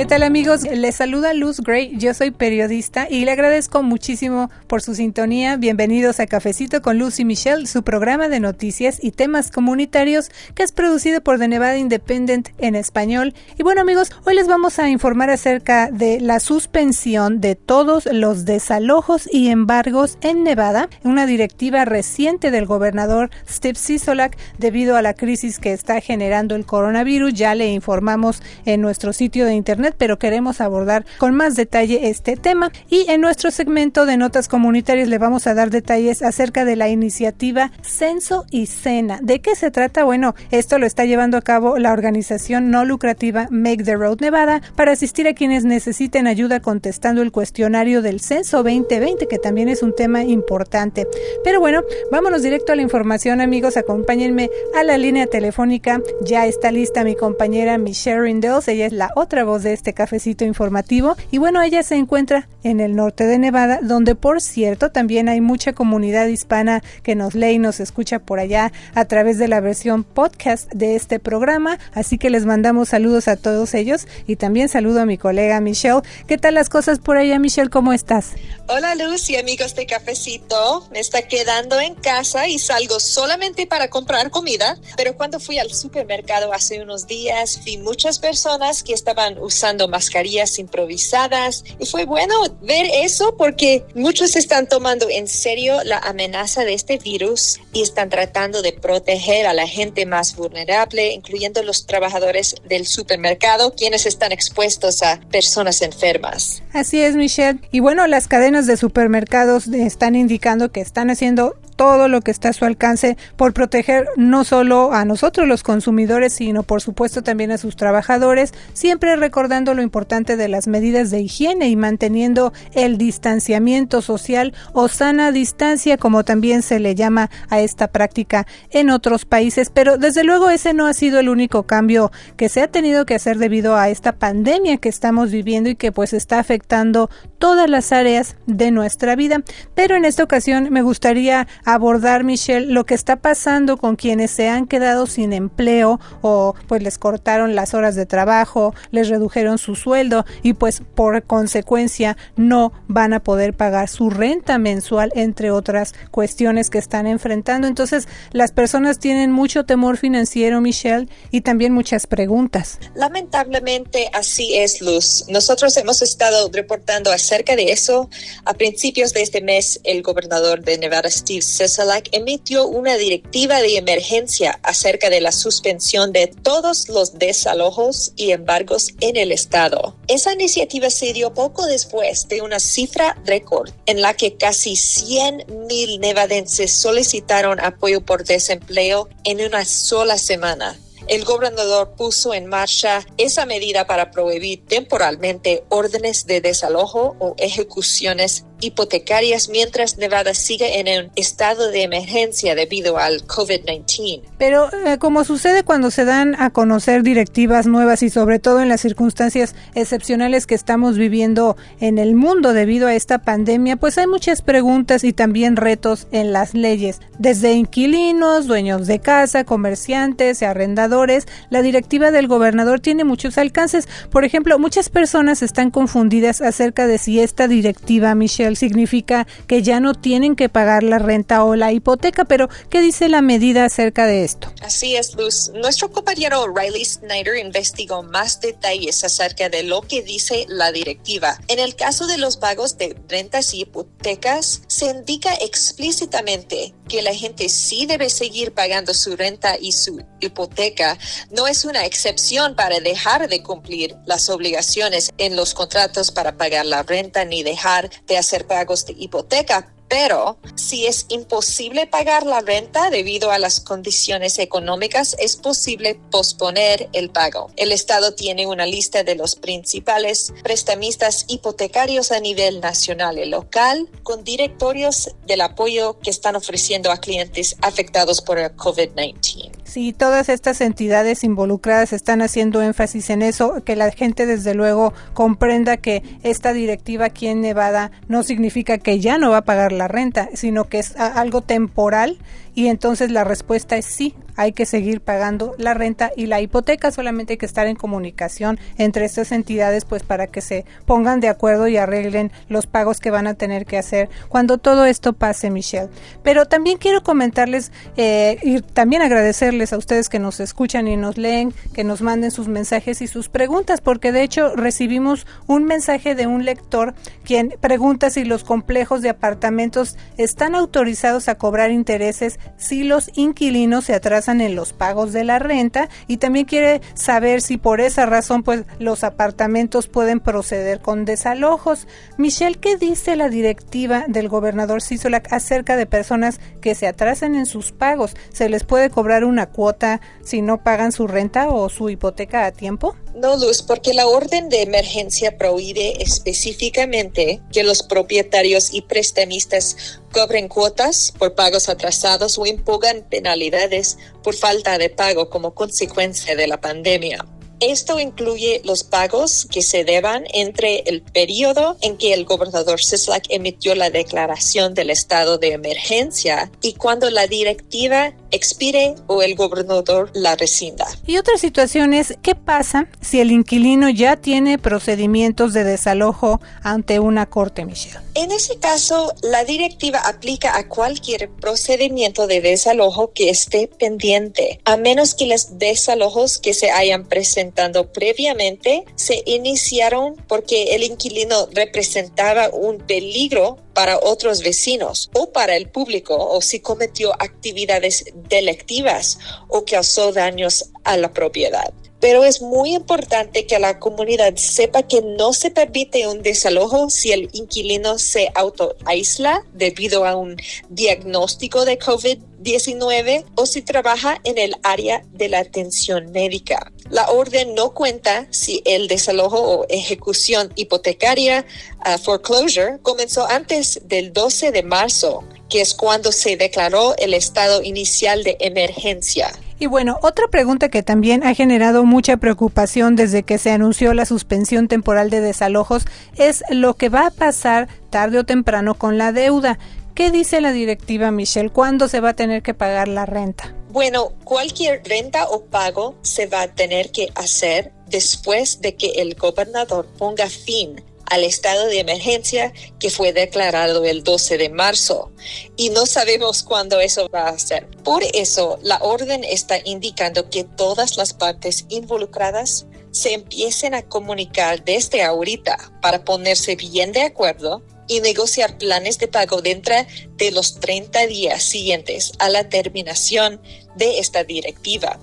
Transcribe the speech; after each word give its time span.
¿Qué 0.00 0.06
tal 0.06 0.22
amigos? 0.22 0.62
Les 0.62 0.94
saluda 0.94 1.34
Luz 1.34 1.60
Gray, 1.60 1.94
yo 1.98 2.14
soy 2.14 2.30
periodista 2.30 3.06
y 3.10 3.26
le 3.26 3.32
agradezco 3.32 3.82
muchísimo 3.82 4.50
por 4.66 4.80
su 4.80 4.94
sintonía. 4.94 5.58
Bienvenidos 5.58 6.20
a 6.20 6.26
Cafecito 6.26 6.80
con 6.80 6.98
Luz 6.98 7.20
y 7.20 7.26
Michelle, 7.26 7.66
su 7.66 7.82
programa 7.82 8.30
de 8.30 8.40
noticias 8.40 8.98
y 9.04 9.10
temas 9.10 9.50
comunitarios 9.50 10.30
que 10.54 10.62
es 10.62 10.72
producido 10.72 11.20
por 11.20 11.38
The 11.38 11.48
Nevada 11.48 11.76
Independent 11.76 12.48
en 12.56 12.76
español. 12.76 13.34
Y 13.58 13.62
bueno 13.62 13.82
amigos, 13.82 14.10
hoy 14.24 14.36
les 14.36 14.48
vamos 14.48 14.78
a 14.78 14.88
informar 14.88 15.28
acerca 15.28 15.90
de 15.90 16.18
la 16.18 16.40
suspensión 16.40 17.42
de 17.42 17.54
todos 17.54 18.08
los 18.10 18.46
desalojos 18.46 19.28
y 19.30 19.48
embargos 19.50 20.16
en 20.22 20.44
Nevada, 20.44 20.88
una 21.04 21.26
directiva 21.26 21.84
reciente 21.84 22.50
del 22.50 22.64
gobernador 22.64 23.28
Steve 23.46 23.78
Sisolak 23.78 24.38
debido 24.56 24.96
a 24.96 25.02
la 25.02 25.12
crisis 25.12 25.58
que 25.58 25.74
está 25.74 26.00
generando 26.00 26.54
el 26.54 26.64
coronavirus. 26.64 27.34
Ya 27.34 27.54
le 27.54 27.70
informamos 27.70 28.42
en 28.64 28.80
nuestro 28.80 29.12
sitio 29.12 29.44
de 29.44 29.52
internet 29.52 29.89
pero 29.96 30.18
queremos 30.18 30.60
abordar 30.60 31.04
con 31.18 31.34
más 31.34 31.56
detalle 31.56 32.08
este 32.08 32.36
tema. 32.36 32.72
Y 32.88 33.06
en 33.10 33.20
nuestro 33.20 33.50
segmento 33.50 34.06
de 34.06 34.16
notas 34.16 34.48
comunitarias 34.48 35.08
le 35.08 35.18
vamos 35.18 35.46
a 35.46 35.54
dar 35.54 35.70
detalles 35.70 36.22
acerca 36.22 36.64
de 36.64 36.76
la 36.76 36.88
iniciativa 36.88 37.72
Censo 37.82 38.44
y 38.50 38.66
Cena. 38.66 39.18
¿De 39.22 39.40
qué 39.40 39.54
se 39.54 39.70
trata? 39.70 40.04
Bueno, 40.04 40.34
esto 40.50 40.78
lo 40.78 40.86
está 40.86 41.04
llevando 41.04 41.36
a 41.36 41.42
cabo 41.42 41.78
la 41.78 41.92
organización 41.92 42.70
no 42.70 42.84
lucrativa 42.84 43.46
Make 43.50 43.84
the 43.84 43.96
Road 43.96 44.20
Nevada 44.20 44.62
para 44.76 44.92
asistir 44.92 45.28
a 45.28 45.34
quienes 45.34 45.64
necesiten 45.64 46.26
ayuda 46.26 46.60
contestando 46.60 47.22
el 47.22 47.32
cuestionario 47.32 48.02
del 48.02 48.20
Censo 48.20 48.58
2020, 48.58 49.26
que 49.26 49.38
también 49.38 49.68
es 49.68 49.82
un 49.82 49.94
tema 49.94 50.24
importante. 50.24 51.06
Pero 51.44 51.60
bueno, 51.60 51.82
vámonos 52.10 52.42
directo 52.42 52.72
a 52.72 52.76
la 52.76 52.82
información, 52.82 53.40
amigos. 53.40 53.76
Acompáñenme 53.76 54.50
a 54.74 54.84
la 54.84 54.98
línea 54.98 55.26
telefónica. 55.26 56.00
Ya 56.22 56.46
está 56.46 56.70
lista 56.70 57.04
mi 57.04 57.16
compañera 57.16 57.78
Michelle 57.78 58.20
Rindels. 58.20 58.68
Ella 58.68 58.86
es 58.86 58.92
la 58.92 59.10
otra 59.16 59.44
voz 59.44 59.62
de 59.62 59.72
este 59.80 59.94
cafecito 59.94 60.44
informativo. 60.44 61.16
Y 61.30 61.38
bueno, 61.38 61.62
ella 61.62 61.82
se 61.82 61.96
encuentra 61.96 62.48
en 62.62 62.80
el 62.80 62.94
norte 62.94 63.24
de 63.24 63.38
Nevada, 63.38 63.80
donde 63.82 64.14
por 64.14 64.42
cierto 64.42 64.90
también 64.90 65.30
hay 65.30 65.40
mucha 65.40 65.72
comunidad 65.72 66.26
hispana 66.26 66.82
que 67.02 67.14
nos 67.14 67.34
lee 67.34 67.52
y 67.52 67.58
nos 67.58 67.80
escucha 67.80 68.18
por 68.18 68.38
allá 68.40 68.72
a 68.94 69.06
través 69.06 69.38
de 69.38 69.48
la 69.48 69.60
versión 69.60 70.04
podcast 70.04 70.70
de 70.72 70.96
este 70.96 71.18
programa. 71.18 71.78
Así 71.94 72.18
que 72.18 72.28
les 72.28 72.44
mandamos 72.44 72.90
saludos 72.90 73.26
a 73.26 73.36
todos 73.36 73.72
ellos 73.72 74.06
y 74.26 74.36
también 74.36 74.68
saludo 74.68 75.00
a 75.00 75.06
mi 75.06 75.16
colega 75.16 75.60
Michelle. 75.60 76.02
¿Qué 76.26 76.36
tal 76.36 76.54
las 76.54 76.68
cosas 76.68 76.98
por 76.98 77.16
allá, 77.16 77.38
Michelle? 77.38 77.70
¿Cómo 77.70 77.94
estás? 77.94 78.32
Hola 78.68 78.94
Luz 78.96 79.30
y 79.30 79.36
amigos 79.36 79.74
de 79.74 79.86
Cafecito. 79.86 80.86
Me 80.92 81.00
está 81.00 81.22
quedando 81.22 81.80
en 81.80 81.94
casa 81.94 82.48
y 82.48 82.58
salgo 82.58 83.00
solamente 83.00 83.66
para 83.66 83.88
comprar 83.88 84.30
comida, 84.30 84.76
pero 84.98 85.16
cuando 85.16 85.40
fui 85.40 85.58
al 85.58 85.72
supermercado 85.72 86.52
hace 86.52 86.82
unos 86.82 87.06
días 87.06 87.64
vi 87.64 87.78
muchas 87.78 88.18
personas 88.18 88.82
que 88.82 88.92
estaban 88.92 89.38
usando 89.38 89.59
usando 89.60 89.88
mascarillas 89.88 90.58
improvisadas 90.58 91.64
y 91.78 91.84
fue 91.84 92.06
bueno 92.06 92.34
ver 92.62 92.86
eso 93.04 93.36
porque 93.36 93.84
muchos 93.94 94.34
están 94.34 94.66
tomando 94.66 95.06
en 95.10 95.28
serio 95.28 95.84
la 95.84 95.98
amenaza 95.98 96.64
de 96.64 96.72
este 96.72 96.96
virus 96.96 97.60
y 97.74 97.82
están 97.82 98.08
tratando 98.08 98.62
de 98.62 98.72
proteger 98.72 99.46
a 99.46 99.52
la 99.52 99.66
gente 99.66 100.06
más 100.06 100.34
vulnerable, 100.34 101.12
incluyendo 101.12 101.62
los 101.62 101.84
trabajadores 101.84 102.54
del 102.70 102.86
supermercado, 102.86 103.74
quienes 103.74 104.06
están 104.06 104.32
expuestos 104.32 105.02
a 105.02 105.20
personas 105.30 105.82
enfermas. 105.82 106.62
Así 106.72 107.02
es, 107.02 107.14
Michelle. 107.14 107.60
Y 107.70 107.80
bueno, 107.80 108.06
las 108.06 108.28
cadenas 108.28 108.66
de 108.66 108.78
supermercados 108.78 109.66
están 109.66 110.14
indicando 110.14 110.72
que 110.72 110.80
están 110.80 111.10
haciendo 111.10 111.54
todo 111.80 112.08
lo 112.08 112.20
que 112.20 112.30
está 112.30 112.50
a 112.50 112.52
su 112.52 112.66
alcance 112.66 113.16
por 113.36 113.54
proteger 113.54 114.06
no 114.16 114.44
solo 114.44 114.92
a 114.92 115.06
nosotros 115.06 115.48
los 115.48 115.62
consumidores, 115.62 116.34
sino 116.34 116.62
por 116.62 116.82
supuesto 116.82 117.22
también 117.22 117.52
a 117.52 117.56
sus 117.56 117.74
trabajadores, 117.74 118.52
siempre 118.74 119.16
recordando 119.16 119.72
lo 119.72 119.80
importante 119.80 120.36
de 120.36 120.48
las 120.48 120.66
medidas 120.66 121.10
de 121.10 121.22
higiene 121.22 121.70
y 121.70 121.76
manteniendo 121.76 122.52
el 122.74 122.98
distanciamiento 122.98 124.02
social 124.02 124.52
o 124.74 124.88
sana 124.88 125.32
distancia, 125.32 125.96
como 125.96 126.22
también 126.22 126.60
se 126.60 126.80
le 126.80 126.94
llama 126.94 127.30
a 127.48 127.60
esta 127.60 127.88
práctica 127.88 128.46
en 128.68 128.90
otros 128.90 129.24
países. 129.24 129.70
Pero 129.72 129.96
desde 129.96 130.22
luego 130.22 130.50
ese 130.50 130.74
no 130.74 130.86
ha 130.86 130.92
sido 130.92 131.18
el 131.18 131.30
único 131.30 131.62
cambio 131.62 132.12
que 132.36 132.50
se 132.50 132.60
ha 132.60 132.68
tenido 132.68 133.06
que 133.06 133.14
hacer 133.14 133.38
debido 133.38 133.74
a 133.76 133.88
esta 133.88 134.12
pandemia 134.12 134.76
que 134.76 134.90
estamos 134.90 135.30
viviendo 135.30 135.70
y 135.70 135.76
que 135.76 135.92
pues 135.92 136.12
está 136.12 136.40
afectando 136.40 137.08
todas 137.40 137.68
las 137.68 137.90
áreas 137.90 138.36
de 138.46 138.70
nuestra 138.70 139.16
vida. 139.16 139.42
Pero 139.74 139.96
en 139.96 140.04
esta 140.04 140.22
ocasión 140.22 140.68
me 140.70 140.82
gustaría 140.82 141.48
abordar, 141.64 142.22
Michelle, 142.22 142.66
lo 142.66 142.84
que 142.84 142.94
está 142.94 143.16
pasando 143.16 143.78
con 143.78 143.96
quienes 143.96 144.30
se 144.30 144.48
han 144.48 144.66
quedado 144.66 145.06
sin 145.06 145.32
empleo 145.32 145.98
o 146.20 146.54
pues 146.68 146.82
les 146.82 146.98
cortaron 146.98 147.56
las 147.56 147.74
horas 147.74 147.96
de 147.96 148.06
trabajo, 148.06 148.74
les 148.92 149.08
redujeron 149.08 149.58
su 149.58 149.74
sueldo 149.74 150.24
y 150.42 150.52
pues 150.52 150.82
por 150.94 151.24
consecuencia 151.24 152.16
no 152.36 152.72
van 152.86 153.14
a 153.14 153.20
poder 153.20 153.54
pagar 153.54 153.88
su 153.88 154.10
renta 154.10 154.58
mensual, 154.58 155.10
entre 155.14 155.50
otras 155.50 155.94
cuestiones 156.10 156.68
que 156.68 156.78
están 156.78 157.06
enfrentando. 157.06 157.66
Entonces, 157.66 158.06
las 158.32 158.52
personas 158.52 158.98
tienen 158.98 159.32
mucho 159.32 159.64
temor 159.64 159.96
financiero, 159.96 160.60
Michelle, 160.60 161.08
y 161.30 161.40
también 161.40 161.72
muchas 161.72 162.06
preguntas. 162.06 162.78
Lamentablemente 162.94 164.10
así 164.12 164.58
es, 164.58 164.82
Luz. 164.82 165.24
Nosotros 165.28 165.74
hemos 165.78 166.02
estado 166.02 166.50
reportando 166.52 167.10
acerca 167.30 167.54
de 167.54 167.70
eso. 167.70 168.10
A 168.44 168.54
principios 168.54 169.12
de 169.12 169.22
este 169.22 169.40
mes, 169.40 169.80
el 169.84 170.02
gobernador 170.02 170.64
de 170.64 170.78
Nevada, 170.78 171.08
Steve 171.08 171.42
CESALAC 171.42 172.08
emitió 172.10 172.66
una 172.66 172.96
directiva 172.96 173.60
de 173.60 173.76
emergencia 173.76 174.58
acerca 174.64 175.10
de 175.10 175.20
la 175.20 175.30
suspensión 175.30 176.12
de 176.12 176.26
todos 176.26 176.88
los 176.88 177.20
desalojos 177.20 178.12
y 178.16 178.32
embargos 178.32 178.94
en 179.00 179.16
el 179.16 179.30
estado. 179.30 179.96
Esa 180.08 180.32
iniciativa 180.32 180.90
se 180.90 181.12
dio 181.12 181.32
poco 181.32 181.66
después 181.66 182.26
de 182.26 182.42
una 182.42 182.58
cifra 182.58 183.16
récord 183.24 183.70
en 183.86 184.02
la 184.02 184.14
que 184.14 184.36
casi 184.36 184.74
100 184.74 185.46
mil 185.68 186.00
nevadenses 186.00 186.72
solicitaron 186.72 187.60
apoyo 187.60 188.00
por 188.04 188.24
desempleo 188.24 189.08
en 189.22 189.40
una 189.40 189.64
sola 189.64 190.18
semana 190.18 190.76
el 191.10 191.24
gobernador 191.24 191.96
puso 191.96 192.32
en 192.34 192.46
marcha 192.46 193.04
esa 193.18 193.44
medida 193.44 193.88
para 193.88 194.12
prohibir 194.12 194.64
temporalmente 194.64 195.64
órdenes 195.68 196.24
de 196.24 196.40
desalojo 196.40 197.16
o 197.18 197.34
ejecuciones 197.36 198.46
hipotecarias 198.60 199.48
mientras 199.48 199.98
Nevada 199.98 200.34
sigue 200.34 200.80
en 200.80 201.04
un 201.06 201.10
estado 201.16 201.70
de 201.70 201.82
emergencia 201.82 202.54
debido 202.54 202.98
al 202.98 203.26
COVID-19. 203.26 204.22
Pero 204.38 204.70
eh, 204.86 204.98
como 204.98 205.24
sucede 205.24 205.64
cuando 205.64 205.90
se 205.90 206.04
dan 206.04 206.34
a 206.40 206.50
conocer 206.50 207.02
directivas 207.02 207.66
nuevas 207.66 208.02
y 208.02 208.10
sobre 208.10 208.38
todo 208.38 208.60
en 208.60 208.68
las 208.68 208.80
circunstancias 208.80 209.54
excepcionales 209.74 210.46
que 210.46 210.54
estamos 210.54 210.96
viviendo 210.96 211.56
en 211.80 211.98
el 211.98 212.14
mundo 212.14 212.52
debido 212.52 212.86
a 212.86 212.94
esta 212.94 213.18
pandemia, 213.18 213.76
pues 213.76 213.98
hay 213.98 214.06
muchas 214.06 214.42
preguntas 214.42 215.04
y 215.04 215.12
también 215.12 215.56
retos 215.56 216.06
en 216.12 216.32
las 216.32 216.54
leyes. 216.54 217.00
Desde 217.18 217.52
inquilinos, 217.52 218.46
dueños 218.46 218.86
de 218.86 218.98
casa, 218.98 219.44
comerciantes 219.44 220.42
y 220.42 220.44
arrendadores, 220.44 221.26
la 221.50 221.62
directiva 221.62 222.10
del 222.10 222.28
gobernador 222.28 222.80
tiene 222.80 223.04
muchos 223.04 223.38
alcances. 223.38 223.88
Por 224.10 224.24
ejemplo, 224.24 224.58
muchas 224.58 224.88
personas 224.88 225.42
están 225.42 225.70
confundidas 225.70 226.40
acerca 226.40 226.86
de 226.86 226.98
si 226.98 227.20
esta 227.20 227.48
directiva, 227.48 228.14
Michelle, 228.14 228.49
significa 228.56 229.26
que 229.46 229.62
ya 229.62 229.80
no 229.80 229.94
tienen 229.94 230.36
que 230.36 230.48
pagar 230.48 230.82
la 230.82 230.98
renta 230.98 231.44
o 231.44 231.56
la 231.56 231.72
hipoteca, 231.72 232.24
pero 232.24 232.48
¿qué 232.68 232.80
dice 232.80 233.08
la 233.08 233.22
medida 233.22 233.64
acerca 233.64 234.06
de 234.06 234.24
esto? 234.24 234.52
Así 234.62 234.96
es, 234.96 235.14
Luz. 235.14 235.50
Nuestro 235.54 235.90
compañero 235.90 236.46
Riley 236.54 236.84
Snyder 236.84 237.36
investigó 237.36 238.02
más 238.02 238.40
detalles 238.40 239.04
acerca 239.04 239.48
de 239.48 239.62
lo 239.62 239.82
que 239.82 240.02
dice 240.02 240.46
la 240.48 240.72
directiva. 240.72 241.38
En 241.48 241.58
el 241.58 241.74
caso 241.76 242.06
de 242.06 242.18
los 242.18 242.36
pagos 242.36 242.78
de 242.78 242.96
rentas 243.08 243.54
y 243.54 243.62
hipotecas, 243.62 244.62
se 244.80 244.86
indica 244.86 245.34
explícitamente 245.34 246.72
que 246.88 247.02
la 247.02 247.14
gente 247.14 247.50
sí 247.50 247.84
debe 247.84 248.08
seguir 248.08 248.54
pagando 248.54 248.94
su 248.94 249.14
renta 249.14 249.58
y 249.60 249.72
su 249.72 250.02
hipoteca. 250.20 250.96
No 251.30 251.46
es 251.46 251.66
una 251.66 251.84
excepción 251.84 252.56
para 252.56 252.80
dejar 252.80 253.28
de 253.28 253.42
cumplir 253.42 253.94
las 254.06 254.30
obligaciones 254.30 255.12
en 255.18 255.36
los 255.36 255.52
contratos 255.52 256.10
para 256.10 256.38
pagar 256.38 256.64
la 256.64 256.82
renta 256.82 257.26
ni 257.26 257.42
dejar 257.42 257.90
de 258.06 258.16
hacer 258.16 258.46
pagos 258.46 258.86
de 258.86 258.94
hipoteca 258.98 259.70
pero 259.90 260.38
si 260.54 260.86
es 260.86 261.04
imposible 261.08 261.88
pagar 261.88 262.24
la 262.24 262.40
renta 262.40 262.90
debido 262.90 263.32
a 263.32 263.40
las 263.40 263.60
condiciones 263.60 264.38
económicas, 264.38 265.16
es 265.18 265.36
posible 265.36 266.00
posponer 266.10 266.88
el 266.92 267.10
pago. 267.10 267.50
El 267.56 267.72
Estado 267.72 268.14
tiene 268.14 268.46
una 268.46 268.66
lista 268.66 269.02
de 269.02 269.16
los 269.16 269.34
principales 269.34 270.32
prestamistas 270.44 271.24
hipotecarios 271.26 272.12
a 272.12 272.20
nivel 272.20 272.60
nacional 272.60 273.18
y 273.18 273.28
local 273.28 273.88
con 274.04 274.22
directorios 274.22 275.10
del 275.26 275.40
apoyo 275.40 275.98
que 275.98 276.10
están 276.10 276.36
ofreciendo 276.36 276.92
a 276.92 276.98
clientes 276.98 277.56
afectados 277.60 278.20
por 278.22 278.38
el 278.38 278.54
COVID-19. 278.56 279.60
Sí, 279.70 279.92
todas 279.92 280.28
estas 280.28 280.60
entidades 280.62 281.22
involucradas 281.22 281.92
están 281.92 282.22
haciendo 282.22 282.60
énfasis 282.60 283.08
en 283.08 283.22
eso, 283.22 283.62
que 283.64 283.76
la 283.76 283.92
gente 283.92 284.26
desde 284.26 284.52
luego 284.52 284.92
comprenda 285.14 285.76
que 285.76 286.02
esta 286.24 286.52
directiva 286.52 287.04
aquí 287.04 287.28
en 287.28 287.40
Nevada 287.40 287.92
no 288.08 288.24
significa 288.24 288.78
que 288.78 288.98
ya 288.98 289.16
no 289.18 289.30
va 289.30 289.38
a 289.38 289.44
pagar 289.44 289.70
la 289.70 289.79
renta, 289.88 290.28
sino 290.34 290.64
que 290.64 290.78
es 290.78 290.96
algo 290.96 291.40
temporal 291.42 292.18
y 292.54 292.68
entonces 292.68 293.10
la 293.10 293.24
respuesta 293.24 293.76
es 293.76 293.86
sí, 293.86 294.14
hay 294.40 294.52
que 294.52 294.64
seguir 294.64 295.02
pagando 295.02 295.54
la 295.58 295.74
renta 295.74 296.12
y 296.16 296.24
la 296.24 296.40
hipoteca, 296.40 296.90
solamente 296.90 297.34
hay 297.34 297.36
que 297.36 297.44
estar 297.44 297.66
en 297.66 297.76
comunicación 297.76 298.58
entre 298.78 299.04
estas 299.04 299.32
entidades 299.32 299.84
pues 299.84 300.02
para 300.02 300.28
que 300.28 300.40
se 300.40 300.64
pongan 300.86 301.20
de 301.20 301.28
acuerdo 301.28 301.68
y 301.68 301.76
arreglen 301.76 302.32
los 302.48 302.66
pagos 302.66 303.00
que 303.00 303.10
van 303.10 303.26
a 303.26 303.34
tener 303.34 303.66
que 303.66 303.76
hacer 303.76 304.08
cuando 304.30 304.56
todo 304.56 304.86
esto 304.86 305.12
pase, 305.12 305.50
Michelle. 305.50 305.90
Pero 306.22 306.46
también 306.46 306.78
quiero 306.78 307.02
comentarles 307.02 307.70
eh, 307.98 308.38
y 308.42 308.62
también 308.62 309.02
agradecerles 309.02 309.74
a 309.74 309.78
ustedes 309.78 310.08
que 310.08 310.18
nos 310.18 310.40
escuchan 310.40 310.88
y 310.88 310.96
nos 310.96 311.18
leen, 311.18 311.52
que 311.74 311.84
nos 311.84 312.00
manden 312.00 312.30
sus 312.30 312.48
mensajes 312.48 313.02
y 313.02 313.08
sus 313.08 313.28
preguntas, 313.28 313.82
porque 313.82 314.10
de 314.10 314.22
hecho 314.22 314.56
recibimos 314.56 315.26
un 315.46 315.64
mensaje 315.64 316.14
de 316.14 316.26
un 316.26 316.46
lector 316.46 316.94
quien 317.24 317.54
pregunta 317.60 318.08
si 318.08 318.24
los 318.24 318.44
complejos 318.44 319.02
de 319.02 319.10
apartamentos 319.10 319.98
están 320.16 320.54
autorizados 320.54 321.28
a 321.28 321.34
cobrar 321.34 321.70
intereses 321.70 322.39
si 322.56 322.84
los 322.84 323.10
inquilinos 323.14 323.84
se 323.84 323.94
atrasan 323.94 324.40
en 324.40 324.54
los 324.54 324.72
pagos 324.72 325.12
de 325.12 325.24
la 325.24 325.38
renta 325.38 325.88
y 326.06 326.18
también 326.18 326.46
quiere 326.46 326.80
saber 326.94 327.40
si 327.40 327.56
por 327.56 327.80
esa 327.80 328.06
razón 328.06 328.42
pues 328.42 328.64
los 328.78 329.04
apartamentos 329.04 329.88
pueden 329.88 330.20
proceder 330.20 330.80
con 330.80 331.04
desalojos. 331.04 331.86
Michelle, 332.18 332.58
¿qué 332.58 332.76
dice 332.76 333.16
la 333.16 333.28
directiva 333.28 334.04
del 334.08 334.28
gobernador 334.28 334.82
Sisolak 334.82 335.32
acerca 335.32 335.76
de 335.76 335.86
personas 335.86 336.40
que 336.60 336.74
se 336.74 336.86
atrasan 336.86 337.34
en 337.34 337.46
sus 337.46 337.72
pagos? 337.72 338.16
¿Se 338.32 338.48
les 338.48 338.64
puede 338.64 338.90
cobrar 338.90 339.24
una 339.24 339.46
cuota 339.46 340.00
si 340.22 340.42
no 340.42 340.62
pagan 340.62 340.92
su 340.92 341.06
renta 341.06 341.48
o 341.48 341.68
su 341.68 341.88
hipoteca 341.90 342.46
a 342.46 342.52
tiempo? 342.52 342.96
No, 343.14 343.36
Luz, 343.36 343.62
porque 343.62 343.92
la 343.92 344.06
orden 344.06 344.48
de 344.48 344.62
emergencia 344.62 345.36
prohíbe 345.36 346.00
específicamente 346.00 347.40
que 347.52 347.64
los 347.64 347.82
propietarios 347.82 348.72
y 348.72 348.82
prestamistas 348.82 350.00
cobren 350.12 350.48
cuotas 350.48 351.12
por 351.18 351.34
pagos 351.34 351.68
atrasados 351.68 352.38
o 352.38 352.46
impongan 352.46 353.02
penalidades 353.02 353.98
por 354.22 354.36
falta 354.36 354.78
de 354.78 354.90
pago 354.90 355.28
como 355.28 355.54
consecuencia 355.54 356.36
de 356.36 356.46
la 356.46 356.60
pandemia. 356.60 357.26
Esto 357.60 358.00
incluye 358.00 358.62
los 358.64 358.84
pagos 358.84 359.46
que 359.50 359.60
se 359.60 359.84
deban 359.84 360.24
entre 360.32 360.78
el 360.86 361.02
periodo 361.02 361.76
en 361.82 361.98
que 361.98 362.14
el 362.14 362.24
gobernador 362.24 362.80
Sislak 362.80 363.26
emitió 363.28 363.74
la 363.74 363.90
declaración 363.90 364.72
del 364.72 364.88
estado 364.88 365.36
de 365.36 365.52
emergencia 365.52 366.50
y 366.62 366.72
cuando 366.72 367.10
la 367.10 367.26
directiva 367.26 368.14
expire 368.30 368.94
o 369.08 369.20
el 369.20 369.34
gobernador 369.34 370.10
la 370.14 370.36
rescinda. 370.36 370.86
Y 371.06 371.18
otra 371.18 371.36
situación 371.36 371.92
es, 371.92 372.14
¿qué 372.22 372.34
pasa 372.34 372.88
si 373.02 373.20
el 373.20 373.30
inquilino 373.30 373.90
ya 373.90 374.16
tiene 374.16 374.56
procedimientos 374.56 375.52
de 375.52 375.64
desalojo 375.64 376.40
ante 376.62 376.98
una 376.98 377.26
corte, 377.26 377.66
Michelle? 377.66 377.98
En 378.14 378.32
ese 378.32 378.58
caso, 378.58 379.12
la 379.22 379.44
directiva 379.44 379.98
aplica 379.98 380.56
a 380.56 380.66
cualquier 380.66 381.28
procedimiento 381.28 382.26
de 382.26 382.40
desalojo 382.40 383.12
que 383.12 383.28
esté 383.28 383.68
pendiente, 383.68 384.60
a 384.64 384.78
menos 384.78 385.14
que 385.14 385.26
los 385.26 385.58
desalojos 385.58 386.38
que 386.38 386.54
se 386.54 386.70
hayan 386.70 387.04
presentado 387.04 387.49
previamente 387.92 388.84
se 388.94 389.22
iniciaron 389.26 390.16
porque 390.28 390.74
el 390.74 390.82
inquilino 390.82 391.48
representaba 391.52 392.50
un 392.50 392.78
peligro 392.78 393.56
para 393.74 393.98
otros 393.98 394.42
vecinos 394.42 395.10
o 395.14 395.32
para 395.32 395.56
el 395.56 395.68
público 395.68 396.16
o 396.16 396.40
si 396.40 396.60
cometió 396.60 397.12
actividades 397.14 398.04
delictivas 398.28 399.18
o 399.48 399.64
causó 399.64 400.12
daños 400.12 400.70
a 400.84 400.96
la 400.96 401.12
propiedad 401.12 401.72
pero 402.00 402.24
es 402.24 402.40
muy 402.40 402.74
importante 402.74 403.46
que 403.46 403.58
la 403.58 403.78
comunidad 403.78 404.34
sepa 404.36 404.82
que 404.82 405.02
no 405.02 405.32
se 405.32 405.50
permite 405.50 406.08
un 406.08 406.22
desalojo 406.22 406.88
si 406.88 407.12
el 407.12 407.28
inquilino 407.32 407.98
se 407.98 408.30
autoaísla 408.34 409.44
debido 409.52 410.06
a 410.06 410.16
un 410.16 410.36
diagnóstico 410.70 411.64
de 411.64 411.78
COVID-19 411.78 413.24
o 413.36 413.46
si 413.46 413.62
trabaja 413.62 414.18
en 414.24 414.38
el 414.38 414.56
área 414.62 415.02
de 415.12 415.28
la 415.28 415.40
atención 415.40 416.10
médica. 416.10 416.72
La 416.88 417.08
orden 417.10 417.54
no 417.54 417.70
cuenta 417.70 418.26
si 418.30 418.62
el 418.64 418.88
desalojo 418.88 419.40
o 419.40 419.66
ejecución 419.68 420.52
hipotecaria, 420.56 421.46
uh, 421.86 421.98
foreclosure, 421.98 422.78
comenzó 422.82 423.26
antes 423.28 423.80
del 423.84 424.12
12 424.12 424.50
de 424.50 424.62
marzo, 424.62 425.22
que 425.48 425.60
es 425.60 425.74
cuando 425.74 426.10
se 426.10 426.36
declaró 426.36 426.96
el 426.96 427.14
estado 427.14 427.62
inicial 427.62 428.24
de 428.24 428.36
emergencia. 428.40 429.30
Y 429.62 429.66
bueno, 429.66 429.98
otra 430.00 430.26
pregunta 430.28 430.70
que 430.70 430.82
también 430.82 431.22
ha 431.22 431.34
generado 431.34 431.84
mucha 431.84 432.16
preocupación 432.16 432.96
desde 432.96 433.24
que 433.24 433.36
se 433.36 433.50
anunció 433.50 433.92
la 433.92 434.06
suspensión 434.06 434.68
temporal 434.68 435.10
de 435.10 435.20
desalojos 435.20 435.84
es 436.16 436.42
lo 436.48 436.76
que 436.76 436.88
va 436.88 437.08
a 437.08 437.10
pasar 437.10 437.68
tarde 437.90 438.18
o 438.18 438.24
temprano 438.24 438.74
con 438.74 438.96
la 438.96 439.12
deuda. 439.12 439.58
¿Qué 439.94 440.10
dice 440.10 440.40
la 440.40 440.52
directiva 440.52 441.10
Michelle? 441.10 441.50
¿Cuándo 441.50 441.88
se 441.88 442.00
va 442.00 442.10
a 442.10 442.16
tener 442.16 442.42
que 442.42 442.54
pagar 442.54 442.88
la 442.88 443.04
renta? 443.04 443.54
Bueno, 443.68 444.14
cualquier 444.24 444.82
renta 444.82 445.26
o 445.28 445.44
pago 445.44 445.94
se 446.00 446.26
va 446.26 446.40
a 446.40 446.48
tener 446.48 446.90
que 446.90 447.10
hacer 447.14 447.70
después 447.86 448.62
de 448.62 448.76
que 448.76 448.92
el 448.96 449.14
gobernador 449.14 449.86
ponga 449.98 450.26
fin 450.26 450.82
al 451.10 451.24
estado 451.24 451.66
de 451.66 451.80
emergencia 451.80 452.52
que 452.78 452.88
fue 452.88 453.12
declarado 453.12 453.84
el 453.84 454.02
12 454.02 454.38
de 454.38 454.48
marzo 454.48 455.12
y 455.56 455.68
no 455.70 455.84
sabemos 455.84 456.42
cuándo 456.42 456.80
eso 456.80 457.08
va 457.08 457.28
a 457.28 457.38
ser. 457.38 457.68
Por 457.84 458.02
eso, 458.14 458.58
la 458.62 458.78
orden 458.78 459.24
está 459.24 459.58
indicando 459.64 460.30
que 460.30 460.44
todas 460.44 460.96
las 460.96 461.12
partes 461.12 461.66
involucradas 461.68 462.66
se 462.92 463.12
empiecen 463.12 463.74
a 463.74 463.82
comunicar 463.82 464.64
desde 464.64 465.02
ahorita 465.02 465.72
para 465.82 466.04
ponerse 466.04 466.56
bien 466.56 466.92
de 466.92 467.02
acuerdo 467.02 467.62
y 467.88 468.00
negociar 468.00 468.56
planes 468.56 468.98
de 468.98 469.08
pago 469.08 469.42
dentro 469.42 469.74
de 470.16 470.30
los 470.30 470.60
30 470.60 471.06
días 471.08 471.42
siguientes 471.42 472.12
a 472.20 472.28
la 472.28 472.48
terminación 472.48 473.42
de 473.74 473.98
esta 473.98 474.22
directiva. 474.22 475.00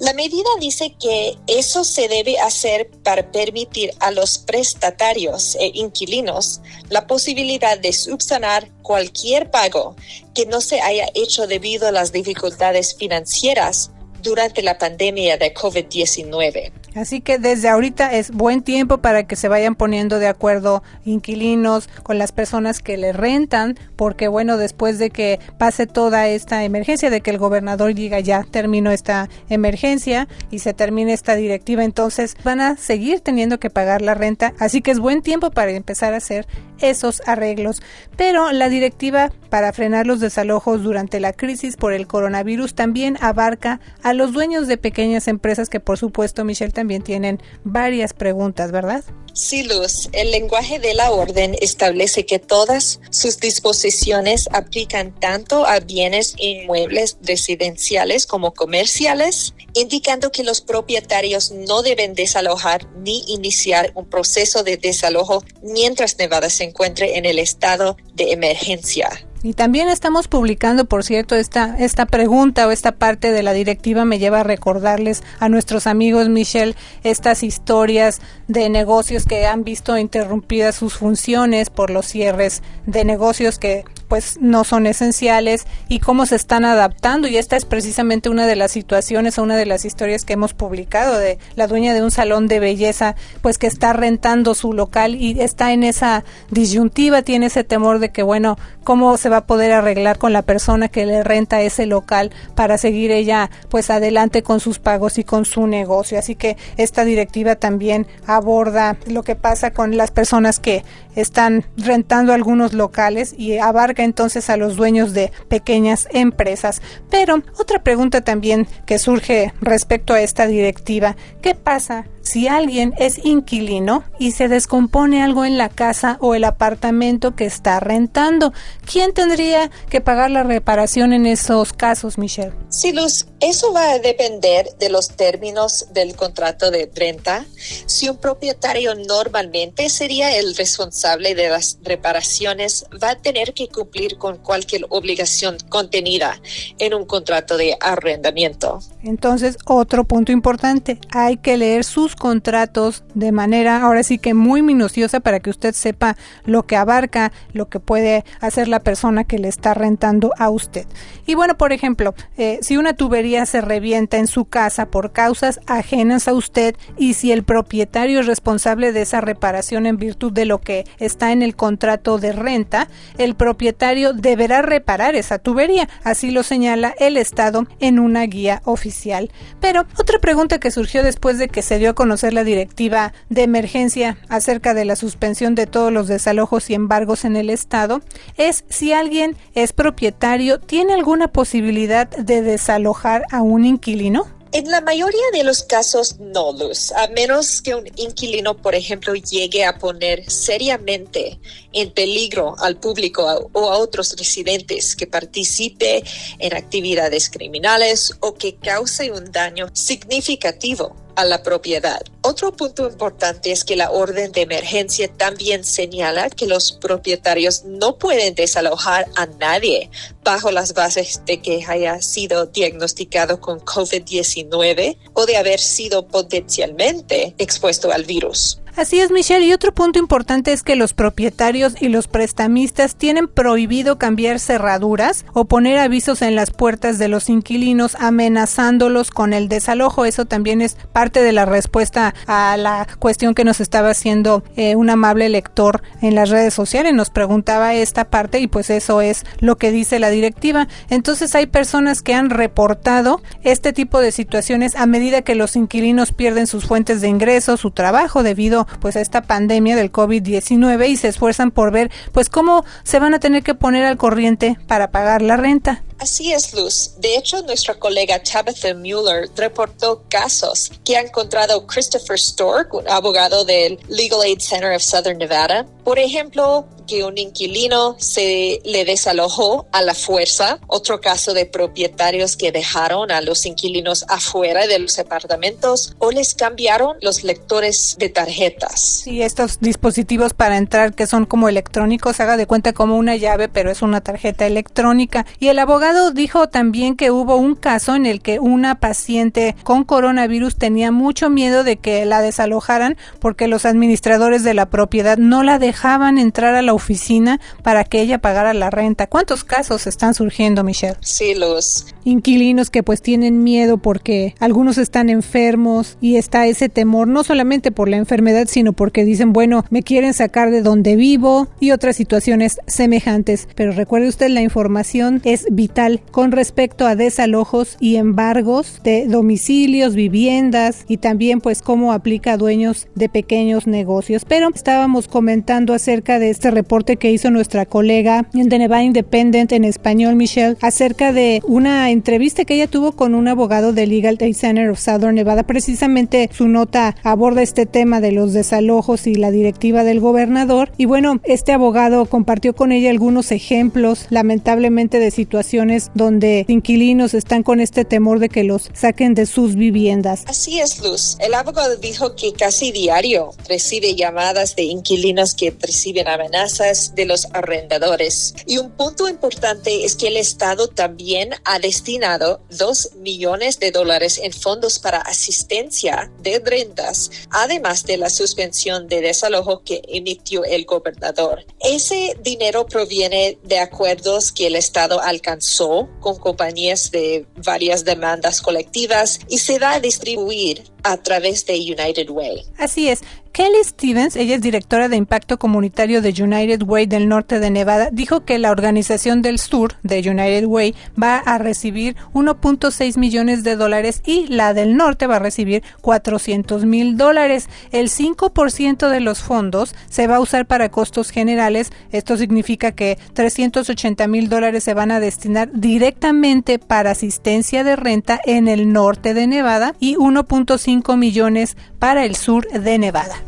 La 0.00 0.12
medida 0.12 0.48
dice 0.60 0.94
que 1.00 1.36
eso 1.48 1.82
se 1.82 2.06
debe 2.06 2.38
hacer 2.38 2.88
para 3.02 3.32
permitir 3.32 3.92
a 3.98 4.12
los 4.12 4.38
prestatarios 4.38 5.56
e 5.56 5.72
inquilinos 5.74 6.60
la 6.88 7.08
posibilidad 7.08 7.76
de 7.76 7.92
subsanar 7.92 8.70
cualquier 8.82 9.50
pago 9.50 9.96
que 10.34 10.46
no 10.46 10.60
se 10.60 10.80
haya 10.80 11.08
hecho 11.14 11.48
debido 11.48 11.88
a 11.88 11.92
las 11.92 12.12
dificultades 12.12 12.94
financieras 12.94 13.90
durante 14.28 14.62
la 14.62 14.78
pandemia 14.78 15.36
de 15.36 15.52
COVID-19. 15.52 16.70
Así 16.94 17.20
que 17.20 17.38
desde 17.38 17.68
ahorita 17.68 18.12
es 18.14 18.30
buen 18.30 18.62
tiempo 18.62 18.98
para 18.98 19.26
que 19.26 19.36
se 19.36 19.48
vayan 19.48 19.74
poniendo 19.74 20.18
de 20.18 20.26
acuerdo 20.26 20.82
inquilinos 21.04 21.88
con 22.02 22.18
las 22.18 22.32
personas 22.32 22.80
que 22.80 22.96
le 22.96 23.12
rentan, 23.12 23.78
porque 23.96 24.28
bueno, 24.28 24.56
después 24.56 24.98
de 24.98 25.10
que 25.10 25.38
pase 25.58 25.86
toda 25.86 26.28
esta 26.28 26.64
emergencia, 26.64 27.10
de 27.10 27.20
que 27.20 27.30
el 27.30 27.38
gobernador 27.38 27.94
diga 27.94 28.20
ya 28.20 28.44
terminó 28.44 28.90
esta 28.90 29.28
emergencia 29.48 30.28
y 30.50 30.58
se 30.58 30.74
termine 30.74 31.12
esta 31.12 31.34
directiva, 31.36 31.84
entonces 31.84 32.36
van 32.42 32.60
a 32.60 32.76
seguir 32.76 33.20
teniendo 33.20 33.58
que 33.60 33.70
pagar 33.70 34.02
la 34.02 34.14
renta. 34.14 34.54
Así 34.58 34.82
que 34.82 34.90
es 34.90 34.98
buen 34.98 35.22
tiempo 35.22 35.50
para 35.50 35.70
empezar 35.70 36.14
a 36.14 36.18
hacer 36.18 36.46
esos 36.80 37.22
arreglos. 37.26 37.82
Pero 38.16 38.52
la 38.52 38.68
directiva 38.68 39.30
para 39.50 39.72
frenar 39.72 40.06
los 40.06 40.20
desalojos 40.20 40.82
durante 40.82 41.20
la 41.20 41.32
crisis 41.32 41.76
por 41.76 41.92
el 41.92 42.06
coronavirus 42.06 42.74
también 42.74 43.16
abarca 43.20 43.80
a 44.02 44.12
los 44.12 44.32
dueños 44.32 44.66
de 44.66 44.76
pequeñas 44.76 45.28
empresas 45.28 45.68
que 45.68 45.80
por 45.80 45.98
supuesto 45.98 46.44
Michelle 46.44 46.72
también 46.72 47.02
tienen 47.02 47.40
varias 47.64 48.12
preguntas, 48.12 48.72
¿verdad? 48.72 49.04
Sí, 49.38 49.62
Luz. 49.62 50.08
El 50.10 50.32
lenguaje 50.32 50.80
de 50.80 50.94
la 50.94 51.12
orden 51.12 51.54
establece 51.60 52.26
que 52.26 52.40
todas 52.40 52.98
sus 53.10 53.38
disposiciones 53.38 54.48
aplican 54.50 55.14
tanto 55.14 55.64
a 55.64 55.78
bienes 55.78 56.34
inmuebles 56.38 57.18
residenciales 57.22 58.26
como 58.26 58.52
comerciales, 58.52 59.54
indicando 59.74 60.32
que 60.32 60.42
los 60.42 60.60
propietarios 60.60 61.52
no 61.52 61.82
deben 61.82 62.14
desalojar 62.14 62.88
ni 62.96 63.22
iniciar 63.28 63.92
un 63.94 64.10
proceso 64.10 64.64
de 64.64 64.76
desalojo 64.76 65.44
mientras 65.62 66.18
Nevada 66.18 66.50
se 66.50 66.64
encuentre 66.64 67.16
en 67.16 67.24
el 67.24 67.38
estado 67.38 67.96
de 68.14 68.32
emergencia. 68.32 69.27
Y 69.42 69.52
también 69.52 69.88
estamos 69.88 70.26
publicando, 70.26 70.86
por 70.86 71.04
cierto, 71.04 71.36
esta, 71.36 71.76
esta 71.78 72.06
pregunta 72.06 72.66
o 72.66 72.72
esta 72.72 72.92
parte 72.92 73.30
de 73.30 73.44
la 73.44 73.52
directiva 73.52 74.04
me 74.04 74.18
lleva 74.18 74.40
a 74.40 74.44
recordarles 74.44 75.22
a 75.38 75.48
nuestros 75.48 75.86
amigos, 75.86 76.28
Michelle, 76.28 76.74
estas 77.04 77.44
historias 77.44 78.20
de 78.48 78.68
negocios 78.68 79.26
que 79.26 79.46
han 79.46 79.62
visto 79.62 79.96
interrumpidas 79.96 80.74
sus 80.74 80.94
funciones 80.94 81.70
por 81.70 81.90
los 81.90 82.06
cierres 82.06 82.62
de 82.86 83.04
negocios 83.04 83.60
que 83.60 83.84
pues 84.08 84.38
no 84.40 84.64
son 84.64 84.86
esenciales 84.86 85.66
y 85.88 86.00
cómo 86.00 86.26
se 86.26 86.36
están 86.36 86.64
adaptando 86.64 87.28
y 87.28 87.36
esta 87.36 87.56
es 87.56 87.64
precisamente 87.64 88.30
una 88.30 88.46
de 88.46 88.56
las 88.56 88.72
situaciones 88.72 89.38
o 89.38 89.42
una 89.42 89.56
de 89.56 89.66
las 89.66 89.84
historias 89.84 90.24
que 90.24 90.32
hemos 90.32 90.54
publicado 90.54 91.18
de 91.18 91.38
la 91.54 91.66
dueña 91.66 91.94
de 91.94 92.02
un 92.02 92.10
salón 92.10 92.48
de 92.48 92.60
belleza 92.60 93.14
pues 93.42 93.58
que 93.58 93.66
está 93.66 93.92
rentando 93.92 94.54
su 94.54 94.72
local 94.72 95.14
y 95.14 95.40
está 95.40 95.72
en 95.72 95.84
esa 95.84 96.24
disyuntiva, 96.50 97.22
tiene 97.22 97.46
ese 97.46 97.64
temor 97.64 97.98
de 97.98 98.10
que 98.10 98.22
bueno, 98.22 98.58
cómo 98.84 99.16
se 99.18 99.28
va 99.28 99.38
a 99.38 99.46
poder 99.46 99.72
arreglar 99.72 100.16
con 100.16 100.32
la 100.32 100.40
persona 100.40 100.88
que 100.88 101.04
le 101.04 101.22
renta 101.22 101.60
ese 101.60 101.84
local 101.84 102.30
para 102.54 102.78
seguir 102.78 103.10
ella 103.10 103.50
pues 103.68 103.90
adelante 103.90 104.42
con 104.42 104.60
sus 104.60 104.78
pagos 104.78 105.18
y 105.18 105.24
con 105.24 105.44
su 105.44 105.66
negocio. 105.66 106.18
Así 106.18 106.34
que 106.34 106.56
esta 106.78 107.04
directiva 107.04 107.56
también 107.56 108.06
aborda 108.26 108.96
lo 109.06 109.22
que 109.22 109.36
pasa 109.36 109.72
con 109.72 109.96
las 109.96 110.10
personas 110.10 110.58
que 110.58 110.84
están 111.16 111.66
rentando 111.76 112.32
algunos 112.32 112.72
locales 112.72 113.34
y 113.36 113.58
abarca 113.58 113.97
entonces 114.02 114.50
a 114.50 114.56
los 114.56 114.76
dueños 114.76 115.12
de 115.12 115.32
pequeñas 115.48 116.08
empresas. 116.12 116.82
Pero 117.10 117.42
otra 117.58 117.82
pregunta 117.82 118.20
también 118.20 118.66
que 118.86 118.98
surge 118.98 119.52
respecto 119.60 120.14
a 120.14 120.20
esta 120.20 120.46
directiva, 120.46 121.16
¿qué 121.42 121.54
pasa 121.54 122.06
si 122.22 122.46
alguien 122.46 122.92
es 122.98 123.24
inquilino 123.24 124.04
y 124.18 124.32
se 124.32 124.48
descompone 124.48 125.22
algo 125.22 125.46
en 125.46 125.56
la 125.56 125.70
casa 125.70 126.18
o 126.20 126.34
el 126.34 126.44
apartamento 126.44 127.34
que 127.34 127.46
está 127.46 127.80
rentando? 127.80 128.52
¿Quién 128.90 129.14
tendría 129.14 129.70
que 129.88 130.00
pagar 130.00 130.30
la 130.30 130.42
reparación 130.42 131.12
en 131.12 131.26
esos 131.26 131.72
casos, 131.72 132.18
Michelle? 132.18 132.52
Sí, 132.68 132.92
Luz, 132.92 133.26
eso 133.40 133.72
va 133.72 133.92
a 133.92 133.98
depender 133.98 134.68
de 134.78 134.90
los 134.90 135.16
términos 135.16 135.86
del 135.92 136.16
contrato 136.16 136.70
de 136.70 136.90
renta. 136.94 137.46
Si 137.86 138.08
un 138.08 138.18
propietario 138.18 138.94
normalmente 138.94 139.88
sería 139.88 140.36
el 140.36 140.54
responsable 140.56 141.34
de 141.34 141.48
las 141.48 141.78
reparaciones, 141.82 142.84
va 143.02 143.10
a 143.10 143.18
tener 143.18 143.54
que 143.54 143.68
cumplir 143.68 143.87
con 144.18 144.36
cualquier 144.36 144.86
obligación 144.90 145.56
contenida 145.68 146.40
en 146.78 146.94
un 146.94 147.04
contrato 147.04 147.56
de 147.56 147.76
arrendamiento. 147.80 148.80
Entonces, 149.02 149.56
otro 149.64 150.04
punto 150.04 150.32
importante, 150.32 150.98
hay 151.10 151.36
que 151.36 151.56
leer 151.56 151.84
sus 151.84 152.16
contratos 152.16 153.04
de 153.14 153.32
manera 153.32 153.82
ahora 153.82 154.02
sí 154.02 154.18
que 154.18 154.34
muy 154.34 154.62
minuciosa 154.62 155.20
para 155.20 155.40
que 155.40 155.50
usted 155.50 155.74
sepa 155.74 156.16
lo 156.44 156.64
que 156.64 156.76
abarca, 156.76 157.32
lo 157.52 157.68
que 157.68 157.80
puede 157.80 158.24
hacer 158.40 158.68
la 158.68 158.80
persona 158.80 159.24
que 159.24 159.38
le 159.38 159.48
está 159.48 159.74
rentando 159.74 160.32
a 160.38 160.50
usted. 160.50 160.86
Y 161.26 161.34
bueno, 161.34 161.56
por 161.56 161.72
ejemplo, 161.72 162.14
eh, 162.36 162.58
si 162.62 162.76
una 162.76 162.94
tubería 162.94 163.46
se 163.46 163.60
revienta 163.60 164.18
en 164.18 164.26
su 164.26 164.44
casa 164.44 164.90
por 164.90 165.12
causas 165.12 165.60
ajenas 165.66 166.28
a 166.28 166.34
usted 166.34 166.76
y 166.96 167.14
si 167.14 167.32
el 167.32 167.44
propietario 167.44 168.20
es 168.20 168.26
responsable 168.26 168.92
de 168.92 169.02
esa 169.02 169.20
reparación 169.20 169.86
en 169.86 169.96
virtud 169.96 170.32
de 170.32 170.44
lo 170.44 170.60
que 170.60 170.84
está 170.98 171.32
en 171.32 171.42
el 171.42 171.56
contrato 171.56 172.18
de 172.18 172.32
renta, 172.32 172.88
el 173.16 173.34
propietario 173.34 173.77
deberá 173.78 174.62
reparar 174.62 175.14
esa 175.14 175.38
tubería, 175.38 175.88
así 176.04 176.30
lo 176.30 176.42
señala 176.42 176.94
el 176.98 177.16
Estado 177.16 177.66
en 177.80 177.98
una 177.98 178.22
guía 178.24 178.60
oficial. 178.64 179.30
Pero 179.60 179.86
otra 179.98 180.18
pregunta 180.18 180.58
que 180.58 180.70
surgió 180.70 181.02
después 181.02 181.38
de 181.38 181.48
que 181.48 181.62
se 181.62 181.78
dio 181.78 181.90
a 181.90 181.94
conocer 181.94 182.32
la 182.32 182.44
directiva 182.44 183.12
de 183.28 183.42
emergencia 183.42 184.18
acerca 184.28 184.74
de 184.74 184.84
la 184.84 184.96
suspensión 184.96 185.54
de 185.54 185.66
todos 185.66 185.92
los 185.92 186.08
desalojos 186.08 186.70
y 186.70 186.74
embargos 186.74 187.24
en 187.24 187.36
el 187.36 187.50
Estado 187.50 188.00
es 188.36 188.64
si 188.68 188.92
alguien 188.92 189.36
es 189.54 189.72
propietario, 189.72 190.58
¿tiene 190.58 190.94
alguna 190.94 191.28
posibilidad 191.28 192.08
de 192.08 192.42
desalojar 192.42 193.24
a 193.30 193.42
un 193.42 193.64
inquilino? 193.64 194.37
En 194.50 194.70
la 194.70 194.80
mayoría 194.80 195.30
de 195.32 195.44
los 195.44 195.62
casos 195.62 196.18
no, 196.18 196.52
Luz, 196.52 196.90
a 196.92 197.08
menos 197.08 197.60
que 197.60 197.74
un 197.74 197.86
inquilino, 197.96 198.56
por 198.56 198.74
ejemplo, 198.74 199.14
llegue 199.14 199.64
a 199.66 199.78
poner 199.78 200.30
seriamente 200.30 201.38
en 201.74 201.90
peligro 201.90 202.54
al 202.58 202.78
público 202.78 203.50
o 203.52 203.70
a 203.70 203.76
otros 203.76 204.16
residentes 204.16 204.96
que 204.96 205.06
participe 205.06 206.02
en 206.38 206.56
actividades 206.56 207.28
criminales 207.28 208.14
o 208.20 208.34
que 208.34 208.56
cause 208.56 209.12
un 209.12 209.30
daño 209.30 209.68
significativo 209.74 210.96
a 211.18 211.24
la 211.24 211.42
propiedad. 211.42 212.00
Otro 212.22 212.52
punto 212.52 212.88
importante 212.88 213.50
es 213.50 213.64
que 213.64 213.74
la 213.74 213.90
orden 213.90 214.30
de 214.30 214.42
emergencia 214.42 215.08
también 215.08 215.64
señala 215.64 216.30
que 216.30 216.46
los 216.46 216.70
propietarios 216.70 217.64
no 217.64 217.98
pueden 217.98 218.36
desalojar 218.36 219.08
a 219.16 219.26
nadie 219.26 219.90
bajo 220.22 220.52
las 220.52 220.74
bases 220.74 221.20
de 221.26 221.42
que 221.42 221.64
haya 221.66 222.00
sido 222.02 222.46
diagnosticado 222.46 223.40
con 223.40 223.58
COVID-19 223.58 224.96
o 225.14 225.26
de 225.26 225.36
haber 225.36 225.58
sido 225.58 226.06
potencialmente 226.06 227.34
expuesto 227.36 227.90
al 227.90 228.04
virus. 228.04 228.60
Así 228.78 229.00
es, 229.00 229.10
Michelle. 229.10 229.44
Y 229.44 229.52
otro 229.52 229.74
punto 229.74 229.98
importante 229.98 230.52
es 230.52 230.62
que 230.62 230.76
los 230.76 230.94
propietarios 230.94 231.74
y 231.82 231.88
los 231.88 232.06
prestamistas 232.06 232.94
tienen 232.94 233.26
prohibido 233.26 233.98
cambiar 233.98 234.38
cerraduras 234.38 235.24
o 235.32 235.46
poner 235.46 235.78
avisos 235.78 236.22
en 236.22 236.36
las 236.36 236.52
puertas 236.52 236.96
de 236.96 237.08
los 237.08 237.28
inquilinos 237.28 237.96
amenazándolos 237.98 239.10
con 239.10 239.32
el 239.32 239.48
desalojo. 239.48 240.04
Eso 240.04 240.26
también 240.26 240.62
es 240.62 240.76
parte 240.92 241.24
de 241.24 241.32
la 241.32 241.44
respuesta 241.44 242.14
a 242.28 242.56
la 242.56 242.86
cuestión 243.00 243.34
que 243.34 243.42
nos 243.42 243.60
estaba 243.60 243.90
haciendo 243.90 244.44
eh, 244.54 244.76
un 244.76 244.90
amable 244.90 245.28
lector 245.28 245.82
en 246.00 246.14
las 246.14 246.30
redes 246.30 246.54
sociales. 246.54 246.94
Nos 246.94 247.10
preguntaba 247.10 247.74
esta 247.74 248.04
parte 248.04 248.38
y 248.38 248.46
pues 248.46 248.70
eso 248.70 249.00
es 249.00 249.24
lo 249.40 249.56
que 249.56 249.72
dice 249.72 249.98
la 249.98 250.10
directiva. 250.10 250.68
Entonces 250.88 251.34
hay 251.34 251.46
personas 251.46 252.00
que 252.00 252.14
han 252.14 252.30
reportado 252.30 253.22
este 253.42 253.72
tipo 253.72 254.00
de 254.00 254.12
situaciones 254.12 254.76
a 254.76 254.86
medida 254.86 255.22
que 255.22 255.34
los 255.34 255.56
inquilinos 255.56 256.12
pierden 256.12 256.46
sus 256.46 256.64
fuentes 256.64 257.00
de 257.00 257.08
ingresos, 257.08 257.58
su 257.58 257.72
trabajo 257.72 258.22
debido 258.22 258.67
pues 258.80 258.96
a 258.96 259.00
esta 259.00 259.22
pandemia 259.22 259.76
del 259.76 259.92
COVID-19 259.92 260.88
y 260.88 260.96
se 260.96 261.08
esfuerzan 261.08 261.50
por 261.50 261.72
ver 261.72 261.90
pues 262.12 262.28
cómo 262.28 262.64
se 262.82 262.98
van 262.98 263.14
a 263.14 263.20
tener 263.20 263.42
que 263.42 263.54
poner 263.54 263.84
al 263.84 263.96
corriente 263.96 264.58
para 264.66 264.90
pagar 264.90 265.22
la 265.22 265.36
renta. 265.36 265.82
Así 265.98 266.32
es, 266.32 266.52
Luz. 266.54 266.92
De 266.98 267.16
hecho, 267.16 267.42
nuestra 267.42 267.74
colega 267.74 268.22
Tabitha 268.22 268.72
Mueller 268.74 269.28
reportó 269.36 270.04
casos 270.08 270.70
que 270.84 270.96
ha 270.96 271.00
encontrado 271.00 271.66
Christopher 271.66 272.18
Stork, 272.18 272.70
abogado 272.88 273.44
del 273.44 273.78
Legal 273.88 274.22
Aid 274.22 274.40
Center 274.40 274.74
of 274.74 274.82
Southern 274.82 275.18
Nevada. 275.18 275.66
Por 275.84 275.98
ejemplo, 275.98 276.66
que 276.88 277.04
un 277.04 277.18
inquilino 277.18 277.96
se 277.98 278.60
le 278.64 278.84
desalojó 278.84 279.66
a 279.70 279.82
la 279.82 279.94
fuerza. 279.94 280.58
Otro 280.66 281.00
caso 281.00 281.34
de 281.34 281.46
propietarios 281.46 282.36
que 282.36 282.50
dejaron 282.50 283.12
a 283.12 283.20
los 283.20 283.46
inquilinos 283.46 284.04
afuera 284.08 284.66
de 284.66 284.78
los 284.78 284.98
apartamentos 284.98 285.94
o 285.98 286.10
les 286.10 286.34
cambiaron 286.34 286.96
los 287.00 287.22
lectores 287.22 287.96
de 287.98 288.08
tarjetas. 288.08 289.02
Sí, 289.04 289.22
estos 289.22 289.60
dispositivos 289.60 290.32
para 290.32 290.56
entrar 290.56 290.94
que 290.94 291.06
son 291.06 291.26
como 291.26 291.48
electrónicos, 291.48 292.18
haga 292.20 292.36
de 292.36 292.46
cuenta 292.46 292.72
como 292.72 292.96
una 292.96 293.16
llave, 293.16 293.48
pero 293.48 293.70
es 293.70 293.82
una 293.82 294.00
tarjeta 294.00 294.46
electrónica. 294.46 295.26
Y 295.38 295.48
el 295.48 295.58
abogado 295.58 295.87
dijo 296.14 296.48
también 296.48 296.96
que 296.96 297.10
hubo 297.10 297.36
un 297.36 297.54
caso 297.54 297.94
en 297.94 298.06
el 298.06 298.20
que 298.20 298.38
una 298.40 298.76
paciente 298.76 299.56
con 299.62 299.84
coronavirus 299.84 300.56
tenía 300.56 300.92
mucho 300.92 301.30
miedo 301.30 301.64
de 301.64 301.76
que 301.76 302.04
la 302.04 302.20
desalojaran 302.20 302.96
porque 303.20 303.48
los 303.48 303.64
administradores 303.64 304.42
de 304.42 304.54
la 304.54 304.66
propiedad 304.66 305.18
no 305.18 305.42
la 305.42 305.58
dejaban 305.58 306.18
entrar 306.18 306.54
a 306.54 306.62
la 306.62 306.74
oficina 306.74 307.40
para 307.62 307.84
que 307.84 308.00
ella 308.00 308.18
pagara 308.18 308.54
la 308.54 308.70
renta. 308.70 309.06
¿Cuántos 309.06 309.44
casos 309.44 309.86
están 309.86 310.14
surgiendo, 310.14 310.64
Michelle? 310.64 310.96
Sí, 311.00 311.34
los 311.34 311.86
inquilinos 312.04 312.70
que 312.70 312.82
pues 312.82 313.02
tienen 313.02 313.42
miedo 313.42 313.78
porque 313.78 314.34
algunos 314.40 314.78
están 314.78 315.08
enfermos 315.10 315.96
y 316.00 316.16
está 316.16 316.46
ese 316.46 316.68
temor 316.68 317.08
no 317.08 317.24
solamente 317.24 317.70
por 317.70 317.88
la 317.88 317.96
enfermedad, 317.96 318.46
sino 318.48 318.72
porque 318.72 319.04
dicen, 319.04 319.32
bueno, 319.32 319.64
me 319.70 319.82
quieren 319.82 320.14
sacar 320.14 320.50
de 320.50 320.62
donde 320.62 320.96
vivo 320.96 321.48
y 321.60 321.70
otras 321.70 321.96
situaciones 321.96 322.58
semejantes. 322.66 323.48
Pero 323.54 323.72
recuerde 323.72 324.08
usted, 324.08 324.28
la 324.28 324.42
información 324.42 325.20
es 325.24 325.46
vital 325.50 325.77
con 326.10 326.32
respecto 326.32 326.88
a 326.88 326.96
desalojos 326.96 327.76
y 327.78 327.96
embargos 327.96 328.80
de 328.82 329.06
domicilios, 329.06 329.94
viviendas 329.94 330.84
y 330.88 330.96
también 330.96 331.40
pues 331.40 331.62
cómo 331.62 331.92
aplica 331.92 332.32
a 332.32 332.36
dueños 332.36 332.88
de 332.96 333.08
pequeños 333.08 333.68
negocios. 333.68 334.24
Pero 334.24 334.48
estábamos 334.52 335.06
comentando 335.06 335.74
acerca 335.74 336.18
de 336.18 336.30
este 336.30 336.50
reporte 336.50 336.96
que 336.96 337.12
hizo 337.12 337.30
nuestra 337.30 337.64
colega 337.64 338.26
de 338.32 338.58
Nevada 338.58 338.82
Independent 338.82 339.52
en 339.52 339.62
español, 339.62 340.16
Michelle, 340.16 340.56
acerca 340.62 341.12
de 341.12 341.42
una 341.46 341.90
entrevista 341.90 342.44
que 342.44 342.54
ella 342.54 342.66
tuvo 342.66 342.90
con 342.90 343.14
un 343.14 343.28
abogado 343.28 343.72
del 343.72 343.90
Legal 343.90 344.18
Aid 344.20 344.34
Center 344.34 344.70
of 344.70 344.80
Southern 344.80 345.14
Nevada. 345.14 345.44
Precisamente 345.44 346.28
su 346.32 346.48
nota 346.48 346.96
aborda 347.04 347.42
este 347.42 347.66
tema 347.66 348.00
de 348.00 348.10
los 348.10 348.32
desalojos 348.32 349.06
y 349.06 349.14
la 349.14 349.30
directiva 349.30 349.84
del 349.84 350.00
gobernador. 350.00 350.72
Y 350.76 350.86
bueno, 350.86 351.20
este 351.22 351.52
abogado 351.52 352.06
compartió 352.06 352.52
con 352.56 352.72
ella 352.72 352.90
algunos 352.90 353.30
ejemplos, 353.30 354.08
lamentablemente, 354.10 354.98
de 354.98 355.12
situaciones 355.12 355.67
donde 355.94 356.44
inquilinos 356.48 357.14
están 357.14 357.42
con 357.42 357.60
este 357.60 357.84
temor 357.84 358.18
de 358.18 358.28
que 358.28 358.44
los 358.44 358.70
saquen 358.74 359.14
de 359.14 359.26
sus 359.26 359.54
viviendas. 359.54 360.24
Así 360.26 360.60
es, 360.60 360.78
Luz. 360.80 361.16
El 361.20 361.34
abogado 361.34 361.76
dijo 361.76 362.14
que 362.14 362.32
casi 362.32 362.72
diario 362.72 363.30
recibe 363.48 363.94
llamadas 363.94 364.56
de 364.56 364.64
inquilinos 364.64 365.34
que 365.34 365.50
reciben 365.50 366.08
amenazas 366.08 366.94
de 366.94 367.04
los 367.04 367.26
arrendadores. 367.32 368.34
Y 368.46 368.58
un 368.58 368.70
punto 368.70 369.08
importante 369.08 369.84
es 369.84 369.96
que 369.96 370.08
el 370.08 370.16
Estado 370.16 370.68
también 370.68 371.30
ha 371.44 371.58
destinado 371.58 372.40
dos 372.50 372.90
millones 372.96 373.58
de 373.58 373.70
dólares 373.70 374.20
en 374.22 374.32
fondos 374.32 374.78
para 374.78 374.98
asistencia 374.98 376.10
de 376.22 376.40
rentas, 376.44 377.10
además 377.30 377.84
de 377.84 377.98
la 377.98 378.10
suspensión 378.10 378.88
de 378.88 379.00
desalojo 379.00 379.62
que 379.62 379.82
emitió 379.88 380.44
el 380.44 380.64
gobernador. 380.64 381.44
Ese 381.60 382.16
dinero 382.22 382.66
proviene 382.66 383.38
de 383.42 383.58
acuerdos 383.58 384.32
que 384.32 384.46
el 384.46 384.56
Estado 384.56 385.00
alcanzó 385.00 385.57
con 385.58 386.18
compañías 386.18 386.90
de 386.90 387.26
varias 387.44 387.84
demandas 387.84 388.40
colectivas 388.40 389.20
y 389.28 389.38
se 389.38 389.58
va 389.58 389.72
a 389.72 389.80
distribuir 389.80 390.64
a 390.82 390.96
través 390.98 391.44
de 391.46 391.54
United 391.54 392.10
Way. 392.10 392.44
Así 392.58 392.88
es. 392.88 393.00
Kelly 393.38 393.62
Stevens, 393.62 394.16
ella 394.16 394.34
es 394.34 394.42
directora 394.42 394.88
de 394.88 394.96
impacto 394.96 395.38
comunitario 395.38 396.02
de 396.02 396.12
United 396.20 396.60
Way 396.64 396.86
del 396.86 397.08
norte 397.08 397.38
de 397.38 397.50
Nevada, 397.50 397.88
dijo 397.92 398.24
que 398.24 398.36
la 398.36 398.50
organización 398.50 399.22
del 399.22 399.38
sur 399.38 399.74
de 399.84 400.00
United 400.00 400.44
Way 400.46 400.74
va 401.00 401.18
a 401.18 401.38
recibir 401.38 401.94
1.6 402.14 402.98
millones 402.98 403.44
de 403.44 403.54
dólares 403.54 404.02
y 404.04 404.26
la 404.26 404.54
del 404.54 404.76
norte 404.76 405.06
va 405.06 405.16
a 405.16 405.20
recibir 405.20 405.62
400 405.82 406.64
mil 406.64 406.96
dólares. 406.96 407.48
El 407.70 407.90
5% 407.90 408.88
de 408.88 408.98
los 408.98 409.20
fondos 409.20 409.72
se 409.88 410.08
va 410.08 410.16
a 410.16 410.20
usar 410.20 410.46
para 410.46 410.70
costos 410.70 411.10
generales. 411.10 411.70
Esto 411.92 412.16
significa 412.16 412.72
que 412.72 412.98
380 413.12 414.08
mil 414.08 414.28
dólares 414.28 414.64
se 414.64 414.74
van 414.74 414.90
a 414.90 414.98
destinar 414.98 415.48
directamente 415.52 416.58
para 416.58 416.90
asistencia 416.90 417.62
de 417.62 417.76
renta 417.76 418.20
en 418.24 418.48
el 418.48 418.72
norte 418.72 419.14
de 419.14 419.28
Nevada 419.28 419.76
y 419.78 419.94
1.5 419.94 420.96
millones 420.96 421.56
para 421.78 422.04
el 422.04 422.16
sur 422.16 422.48
de 422.48 422.78
Nevada. 422.80 423.27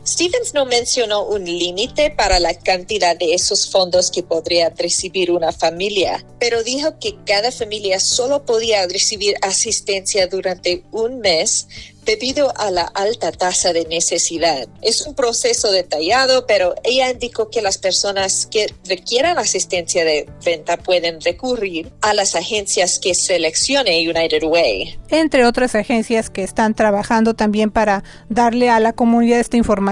Stevens 0.05 0.55
no 0.55 0.65
mencionó 0.65 1.25
un 1.25 1.45
límite 1.45 2.09
para 2.09 2.39
la 2.39 2.55
cantidad 2.55 3.15
de 3.15 3.35
esos 3.35 3.69
fondos 3.69 4.09
que 4.09 4.23
podría 4.23 4.69
recibir 4.69 5.31
una 5.31 5.51
familia, 5.51 6.25
pero 6.39 6.63
dijo 6.63 6.97
que 6.99 7.17
cada 7.23 7.51
familia 7.51 7.99
solo 7.99 8.43
podía 8.43 8.87
recibir 8.87 9.35
asistencia 9.43 10.25
durante 10.25 10.83
un 10.91 11.19
mes 11.19 11.67
debido 12.03 12.51
a 12.57 12.71
la 12.71 12.81
alta 12.95 13.31
tasa 13.31 13.73
de 13.73 13.85
necesidad. 13.85 14.67
Es 14.81 15.01
un 15.01 15.13
proceso 15.13 15.71
detallado, 15.71 16.47
pero 16.47 16.73
ella 16.83 17.11
indicó 17.11 17.51
que 17.51 17.61
las 17.61 17.77
personas 17.77 18.47
que 18.47 18.73
requieran 18.89 19.37
asistencia 19.37 20.03
de 20.03 20.27
venta 20.43 20.77
pueden 20.77 21.21
recurrir 21.21 21.91
a 22.01 22.15
las 22.15 22.35
agencias 22.35 22.97
que 22.97 23.13
seleccione 23.13 24.09
United 24.09 24.43
Way. 24.43 24.99
Entre 25.09 25.45
otras 25.45 25.75
agencias 25.75 26.31
que 26.31 26.41
están 26.41 26.73
trabajando 26.73 27.35
también 27.35 27.69
para 27.69 28.03
darle 28.29 28.71
a 28.71 28.79
la 28.79 28.93
comunidad 28.93 29.39
esta 29.39 29.57
información 29.57 29.90